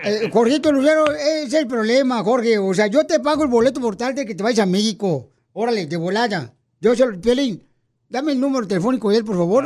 [0.02, 2.58] Eh, Jorgito Lucero, ese es el problema, Jorge.
[2.58, 5.30] O sea, yo te pago el boleto por tal de que te vayas a México.
[5.52, 6.54] Órale, de volada.
[6.80, 7.68] Yo soy Piolín.
[8.08, 9.66] Dame el número telefónico de él, por favor.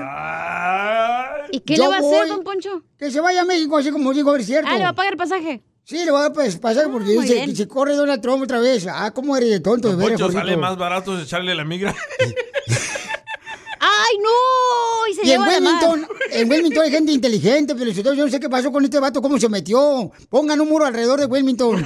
[1.51, 2.81] ¿Y qué Yo le va a hacer, voy- don Poncho?
[2.97, 4.69] Que se vaya a México, así como dijo, a ver, es cierto.
[4.71, 5.61] Ah, ¿le va a pagar el pasaje?
[5.85, 8.87] Sí, le voy a pasaje porque muy dice que se corre Donald Trump otra vez.
[8.89, 10.31] Ah, ¿cómo eres de tonto, de Jorgito?
[10.31, 11.93] sale más barato echarle la migra.
[13.79, 15.07] ¡Ay, no!
[15.11, 15.41] Y se Y en.
[15.41, 19.21] Wilmington, en Wilmington hay gente inteligente, pero yo no sé qué pasó con este vato,
[19.21, 20.09] cómo se metió.
[20.29, 21.85] Pongan un muro alrededor de Wilmington.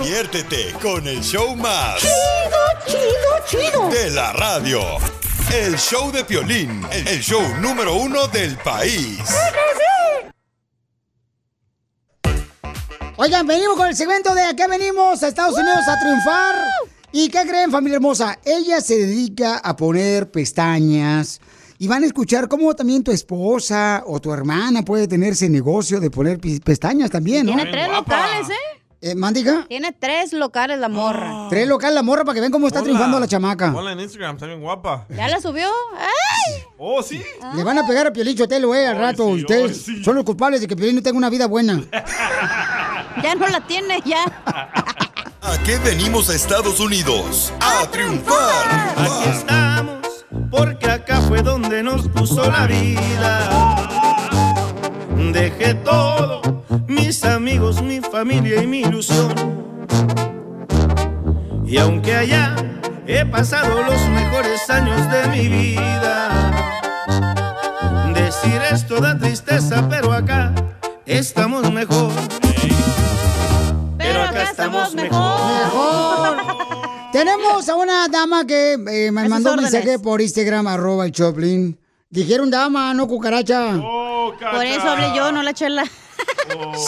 [0.00, 2.00] Diviértete con el show más.
[2.00, 3.88] Chido, chido, chido.
[3.90, 4.80] De la radio.
[5.52, 9.18] El show de Piolín, el show número uno del país.
[13.20, 16.54] Oigan, venimos con el segmento de acá venimos a Estados Unidos a triunfar.
[17.10, 18.38] ¿Y qué creen, familia hermosa?
[18.44, 21.40] Ella se dedica a poner pestañas.
[21.80, 25.98] Y van a escuchar cómo también tu esposa o tu hermana puede tener ese negocio
[25.98, 27.56] de poner pestañas también, ¿no?
[27.56, 28.78] Tiene tres locales, ¿eh?
[29.00, 29.64] Eh, ¿Mandiga?
[29.68, 31.46] Tiene tres locales la morra.
[31.50, 32.84] Tres locales la morra para que vean cómo está Hola.
[32.84, 33.72] triunfando la chamaca.
[33.74, 35.06] Hola en Instagram, está bien guapa.
[35.08, 35.68] ¿Ya la subió?
[35.96, 36.62] ¡Ay!
[36.78, 37.20] Oh, sí.
[37.56, 39.26] Le van a pegar a Piolín Chotelo, eh, al rato.
[39.26, 41.82] Ustedes son los culpables de que Piolín no tenga una vida buena.
[43.22, 44.24] Ya no la tiene, ya.
[45.42, 47.52] ¿A qué venimos a Estados Unidos?
[47.60, 48.94] A triunfar.
[48.96, 53.88] Aquí estamos, porque acá fue donde nos puso la vida.
[55.32, 59.34] Dejé todo, mis amigos, mi familia y mi ilusión.
[61.66, 62.54] Y aunque allá
[63.06, 66.52] he pasado los mejores años de mi vida,
[68.14, 70.52] decir esto da tristeza, pero acá
[71.04, 72.12] estamos mejor.
[74.50, 76.36] Estamos mejor.
[77.12, 81.78] Tenemos a una dama que eh, me mandó un mensaje por Instagram, arroba el Choplin.
[82.10, 83.74] Dijeron dama, no cucaracha.
[83.78, 85.84] Por eso hablé yo, no la chela.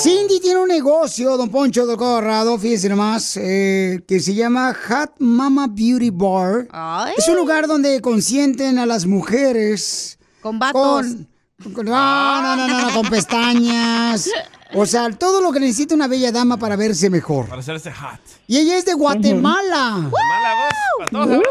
[0.02, 5.12] Cindy tiene un negocio, don Poncho del Colorado, fíjense nomás, eh, que se llama Hot
[5.18, 6.66] Mama Beauty Bar.
[7.16, 10.18] Es un lugar donde consienten a las mujeres.
[10.40, 11.06] Con vatos.
[11.62, 14.28] Con, con- no, no, no, no, no, con pestañas.
[14.74, 17.48] O sea, todo lo que necesita una bella dama para verse mejor.
[17.48, 18.20] Para hacerse hot.
[18.46, 19.90] Y ella es de Guatemala.
[19.96, 21.42] Mala voz, para todos,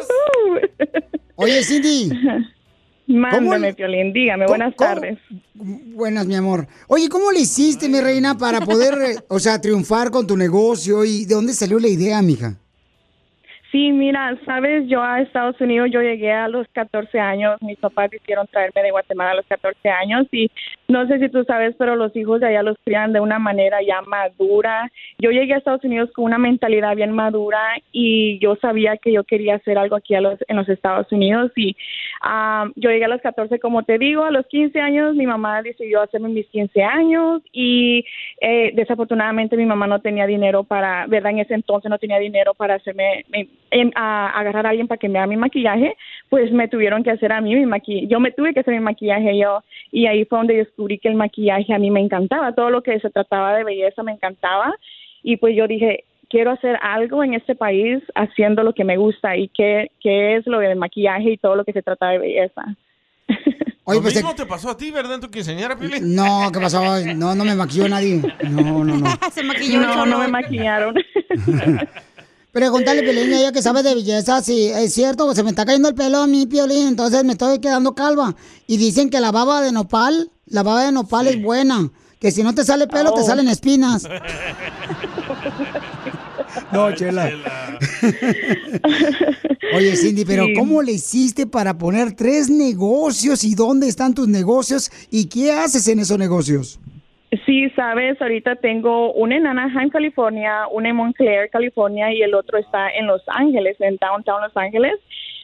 [0.78, 1.04] ¿sabes?
[1.36, 2.12] Oye, Cindy.
[3.08, 5.18] Mándame, Piolín, dígame, buenas tardes.
[5.56, 6.68] Buenas, mi amor.
[6.88, 11.04] Oye, ¿cómo le hiciste, mi reina, para poder, eh, o sea, triunfar con tu negocio?
[11.04, 12.56] ¿Y de dónde salió la idea, mija?
[13.72, 18.10] Sí, mira, sabes, yo a Estados Unidos yo llegué a los 14 años, mis papás
[18.10, 20.50] quisieron traerme de Guatemala a los 14 años y
[20.88, 23.78] no sé si tú sabes, pero los hijos de allá los crían de una manera
[23.84, 24.90] ya madura.
[25.20, 27.60] Yo llegué a Estados Unidos con una mentalidad bien madura
[27.92, 31.52] y yo sabía que yo quería hacer algo aquí a los, en los Estados Unidos
[31.56, 31.76] y
[32.24, 35.62] ah, yo llegué a los 14, como te digo, a los 15 años mi mamá
[35.62, 38.04] decidió hacerme mis 15 años y
[38.42, 41.34] eh, desafortunadamente mi mamá no tenía dinero para, ¿verdad?
[41.34, 44.98] En ese entonces no tenía dinero para hacerme, me- en- a, agarrar a alguien para
[45.00, 45.96] que me haga mi maquillaje,
[46.30, 48.08] pues me tuvieron que hacer a mí mi maquillaje.
[48.08, 51.16] Yo me tuve que hacer mi maquillaje yo y ahí fue donde descubrí que el
[51.16, 54.74] maquillaje a mí me encantaba, todo lo que se trataba de belleza me encantaba
[55.24, 59.36] y pues yo dije, quiero hacer algo en este país haciendo lo que me gusta
[59.36, 62.64] y qué, qué es lo del maquillaje y todo lo que se trata de belleza.
[63.90, 65.16] Oye, Lo pues, mismo te pasó a ti, ¿verdad?
[65.16, 65.76] En tu quinceañera.
[66.02, 66.84] No, ¿qué pasó?
[67.16, 68.22] No, no me maquilló nadie.
[68.48, 69.08] No, no, no.
[69.32, 70.96] Se maquilló No, no me maquillaron.
[72.60, 75.96] Preguntarle, Piolín, ella que sabe de belleza, si es cierto, se me está cayendo el
[75.96, 78.36] pelo a mí, Piolín, entonces me estoy quedando calva.
[78.68, 81.90] Y dicen que la baba de nopal, la baba de nopal es buena,
[82.20, 83.26] que si no te sale pelo, te Oh.
[83.26, 84.06] salen espinas.
[86.74, 87.30] No, Chela.
[89.76, 90.54] Oye, Cindy, pero Sí.
[90.56, 95.88] ¿cómo le hiciste para poner tres negocios y dónde están tus negocios y qué haces
[95.88, 96.80] en esos negocios?
[97.46, 102.58] Sí, sabes, ahorita tengo uno en Anaheim, California, uno en Montclair, California y el otro
[102.58, 104.96] está en Los Ángeles, en Downtown Los Ángeles.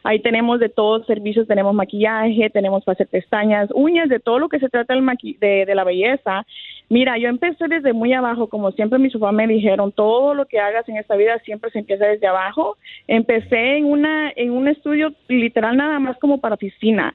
[0.04, 4.50] Ahí tenemos de todos servicios, tenemos maquillaje, tenemos para hacer pestañas, uñas, de todo lo
[4.50, 6.44] que se trata del maqui- de, de la belleza.
[6.90, 10.60] Mira, yo empecé desde muy abajo, como siempre mis papás me dijeron, todo lo que
[10.60, 12.78] hagas en esta vida siempre se empieza desde abajo.
[13.08, 17.14] Empecé en una en un estudio literal nada más como para oficina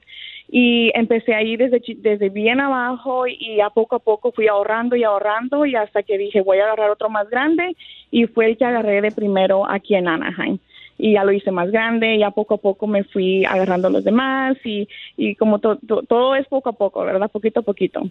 [0.53, 4.97] y empecé ahí desde chi- desde bien abajo y a poco a poco fui ahorrando
[4.97, 7.75] y ahorrando y hasta que dije voy a agarrar otro más grande
[8.11, 10.57] y fue el que agarré de primero aquí en Anaheim
[10.97, 14.03] y ya lo hice más grande y a poco a poco me fui agarrando los
[14.03, 14.87] demás y,
[15.17, 17.31] y como to- to- todo es poco a poco, ¿verdad?
[17.31, 18.01] Poquito a poquito.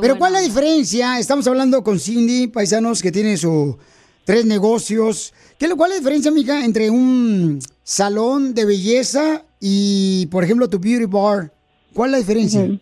[0.00, 1.18] Pero ¿cuál es la diferencia?
[1.18, 3.76] Estamos hablando con Cindy, paisanos, que tiene sus
[4.24, 5.34] tres negocios.
[5.58, 10.78] ¿Qué, ¿Cuál es la diferencia, mija, entre un salón de belleza y, por ejemplo, tu
[10.78, 11.50] beauty bar?
[11.94, 12.78] ¿Cuál es la diferencia?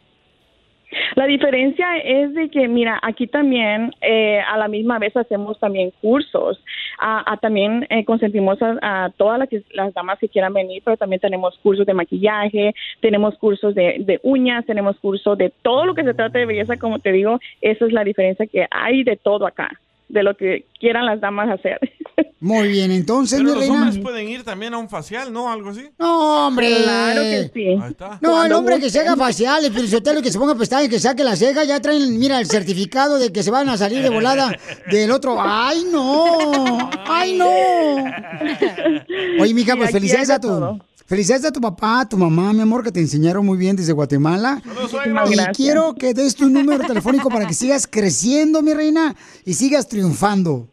[1.15, 5.93] La diferencia es de que, mira, aquí también eh, a la misma vez hacemos también
[6.01, 6.63] cursos.
[6.99, 11.21] Ah, también eh, consentimos a, a todas las, las damas que quieran venir, pero también
[11.21, 16.05] tenemos cursos de maquillaje, tenemos cursos de, de uñas, tenemos cursos de todo lo que
[16.05, 19.47] se trata de belleza, como te digo, esa es la diferencia que hay de todo
[19.47, 19.79] acá,
[20.09, 21.79] de lo que quieran las damas hacer.
[22.41, 23.83] Muy bien, entonces, Pero mi los reina.
[23.83, 25.51] hombres pueden ir también a un facial, ¿no?
[25.51, 25.89] Algo así.
[25.99, 26.83] No, hombre.
[26.83, 27.67] Claro que sí.
[27.83, 28.19] Ahí está.
[28.21, 31.35] No, el hombre que se haga faciales, pero que se ponga pestañas, que saque la
[31.35, 34.55] ceja, ya traen, mira, el certificado de que se van a salir de volada
[34.91, 35.37] del otro.
[35.39, 36.91] ¡Ay, no!
[37.07, 37.47] ¡Ay, no!
[39.41, 40.49] Oye, mija, pues felicidades a tu...
[40.49, 40.79] todo.
[41.07, 43.93] Felicidades a tu papá, a tu mamá, mi amor, que te enseñaron muy bien desde
[43.93, 44.61] Guatemala.
[44.65, 45.57] Muchísimas Y gracias.
[45.57, 50.67] quiero que des tu número telefónico para que sigas creciendo, mi reina, y sigas triunfando.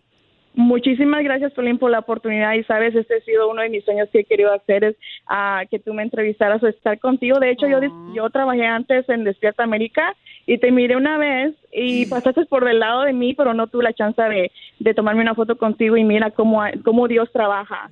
[0.55, 2.53] Muchísimas gracias, Polín, por la oportunidad.
[2.53, 4.95] Y sabes, este ha sido uno de mis sueños que he querido hacer, es
[5.27, 7.39] ah, que tú me entrevistaras o estar contigo.
[7.39, 7.79] De hecho, yo,
[8.15, 10.15] yo trabajé antes en Despierta América
[10.45, 13.83] y te miré una vez y pasaste por del lado de mí, pero no tuve
[13.83, 17.89] la chance de, de tomarme una foto contigo y mira cómo, cómo Dios trabaja.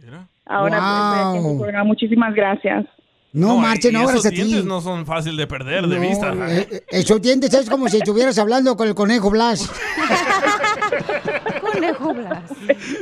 [0.51, 1.57] Ahora, pues, Wow.
[1.59, 1.83] programa.
[1.85, 2.85] muchísimas gracias.
[3.33, 4.67] No, marche, y no, gracias a dientes ti.
[4.67, 6.33] no son fácil de perder de No, vista.
[6.49, 9.71] eh, eh, Esos dientes es como si estuvieras hablando con el conejo Blas.
[11.61, 12.51] Conejo Blas.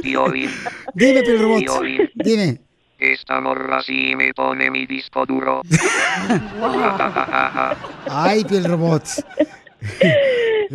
[0.03, 0.51] Piolín.
[0.93, 1.59] Dime, Pil Robot.
[1.61, 2.09] Piolín.
[2.13, 2.61] Dime.
[2.99, 5.61] Esta morra sí me pone mi disco duro.
[8.09, 9.03] Ay, piel robot.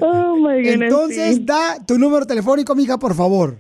[0.01, 1.43] Oh, my goodness, Entonces, sí.
[1.45, 3.59] da tu número telefónico, mija, por favor.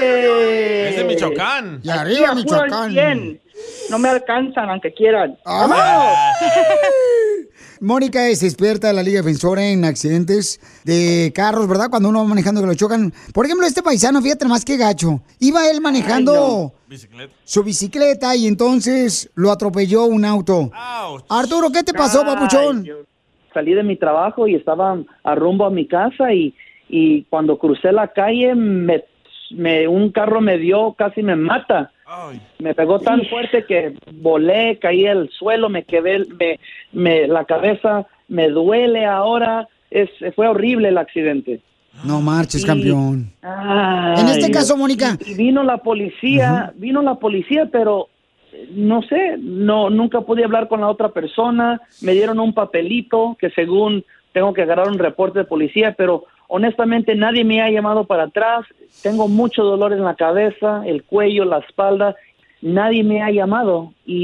[0.00, 1.80] Eh, Es de Michoacán.
[1.82, 2.94] Y arriba, Michoacán.
[3.86, 3.90] 100.
[3.90, 5.36] No me alcanzan, aunque quieran.
[7.80, 11.88] Mónica es experta de la Liga Defensora en accidentes de carros, ¿verdad?
[11.90, 13.12] Cuando uno va manejando que lo chocan.
[13.32, 15.20] Por ejemplo, este paisano, fíjate más que gacho.
[15.38, 16.72] Iba él manejando
[17.44, 20.70] su bicicleta y entonces lo atropelló un auto.
[21.28, 22.84] Arturo, ¿qué te pasó, Ay, papuchón?
[22.84, 22.96] yo
[23.54, 26.54] salí de mi trabajo y estaba a rumbo a mi casa y,
[26.88, 29.04] y cuando crucé la calle me,
[29.52, 31.92] me- un carro me dio, casi me mata.
[32.58, 36.58] Me pegó tan fuerte que volé, caí al suelo, me quedé, me,
[36.92, 39.68] me, la cabeza me duele ahora.
[39.90, 41.60] Es, fue horrible el accidente.
[42.04, 43.30] No marches, Y- campeón.
[43.42, 45.16] Ay, En este caso, Mónica.
[45.36, 48.08] Vino la policía, vino la policía, pero
[48.70, 51.80] no sé, no nunca pude hablar con la otra persona.
[52.02, 57.14] Me dieron un papelito que según tengo que agarrar un reporte de policía, pero honestamente
[57.14, 58.66] nadie me ha llamado para atrás.
[59.02, 62.16] Tengo mucho dolor en la cabeza, el cuello, la espalda.
[62.60, 64.14] Nadie me ha llamado y,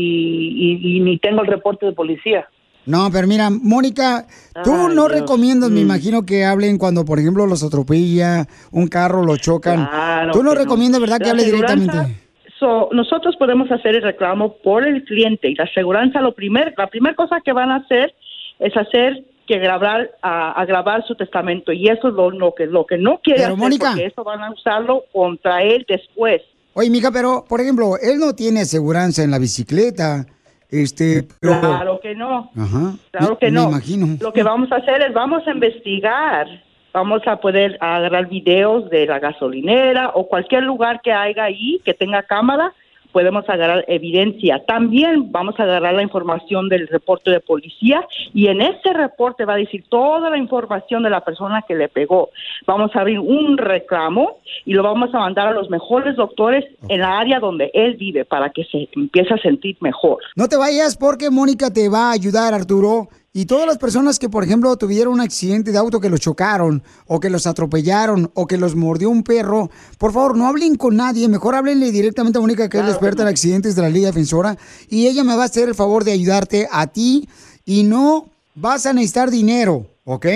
[0.83, 2.49] y- y ni tengo el reporte de policía.
[2.87, 4.27] No, pero mira, Mónica,
[4.63, 5.21] tú Ay, no Dios.
[5.21, 5.85] recomiendas, me Mm.
[5.85, 9.87] imagino que hablen cuando, por ejemplo, los atropella, un carro lo chocan.
[9.87, 10.63] Claro tú no que no.
[10.63, 11.19] recomiendas, ¿verdad?
[11.19, 12.21] Que La hable aseguranza- directamente.
[12.59, 16.87] So, nosotros podemos hacer el reclamo por el cliente y la aseguranza lo primer, la
[16.89, 18.15] primera cosa que van a hacer
[18.59, 22.67] es hacer que grabar a, a grabar su testamento y eso es lo, lo que
[22.67, 23.89] lo que no quiere Pero, hacer Mónica.
[23.91, 26.43] porque eso van a usarlo contra él después.
[26.75, 30.27] Oye, mija, pero, por ejemplo, él no tiene aseguranza en la bicicleta.
[30.71, 31.61] Este, pero...
[31.61, 32.51] Claro que no.
[32.57, 32.95] Ajá.
[33.13, 33.65] Claro Me- que no.
[33.67, 34.17] Me imagino.
[34.21, 36.47] Lo que vamos a hacer es vamos a investigar.
[36.93, 41.95] Vamos a poder agarrar videos de la gasolinera o cualquier lugar que haya ahí que
[41.95, 42.73] tenga cámara.
[43.15, 44.65] Podemos agarrar evidencia.
[44.67, 48.05] También vamos a agarrar la información del reporte de policía
[48.35, 51.89] y en ese reporte va a decir toda la información de la persona que le
[51.89, 52.31] pegó.
[52.67, 57.01] Vamos a abrir un reclamo y lo vamos a mandar a los mejores doctores en
[57.01, 60.19] la área donde él vive para que se empiece a sentir mejor.
[60.35, 63.09] No te vayas porque Mónica te va a ayudar, Arturo.
[63.37, 66.85] Y todas las personas que, por ejemplo, tuvieron un accidente de auto que los chocaron,
[67.09, 70.95] o que los atropellaron, o que los mordió un perro, por favor, no hablen con
[70.95, 71.27] nadie.
[71.27, 74.57] Mejor háblenle directamente a Mónica, que es la experta en accidentes de la Liga Defensora.
[74.89, 77.29] Y ella me va a hacer el favor de ayudarte a ti.
[77.65, 80.27] Y no vas a necesitar dinero, ¿ok?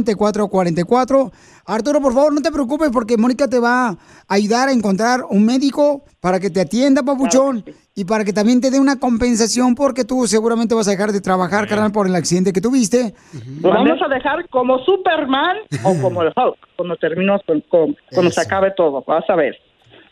[0.07, 1.31] 1-844-440-5444.
[1.69, 3.97] Arturo, por favor, no te preocupes porque Mónica te va a
[4.29, 8.71] ayudar a encontrar un médico para que te atienda, papuchón, y para que también te
[8.71, 12.53] dé una compensación porque tú seguramente vas a dejar de trabajar, carnal, por el accidente
[12.53, 13.15] que tuviste.
[13.63, 18.31] Lo vamos a dejar como Superman o como el Hulk cuando terminemos con, con- cuando
[18.31, 19.03] se acabe todo.
[19.07, 19.57] Vas a ver.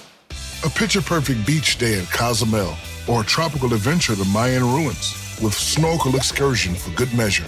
[0.65, 2.75] A picture perfect beach day at Cozumel
[3.07, 7.47] or a tropical adventure to Mayan ruins with snorkel excursion for good measure.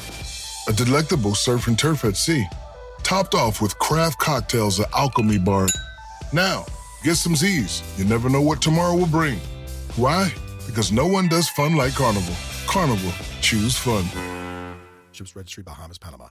[0.69, 2.47] A delectable surf and turf at sea,
[3.03, 5.69] topped off with craft cocktails at Alchemy Bar.
[6.33, 6.67] Now,
[7.03, 7.83] get some Z's.
[7.97, 9.41] You never know what tomorrow will bring.
[9.97, 10.33] Why?
[10.67, 12.35] Because no one does fun like Carnival.
[12.67, 14.05] Carnival, choose fun.
[15.13, 16.29] Ships Registry, Bahamas, Panama.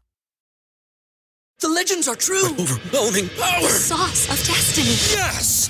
[1.60, 2.45] The legends are true.
[2.57, 3.62] overwhelming power.
[3.62, 4.95] The sauce of destiny.
[5.12, 5.70] Yes!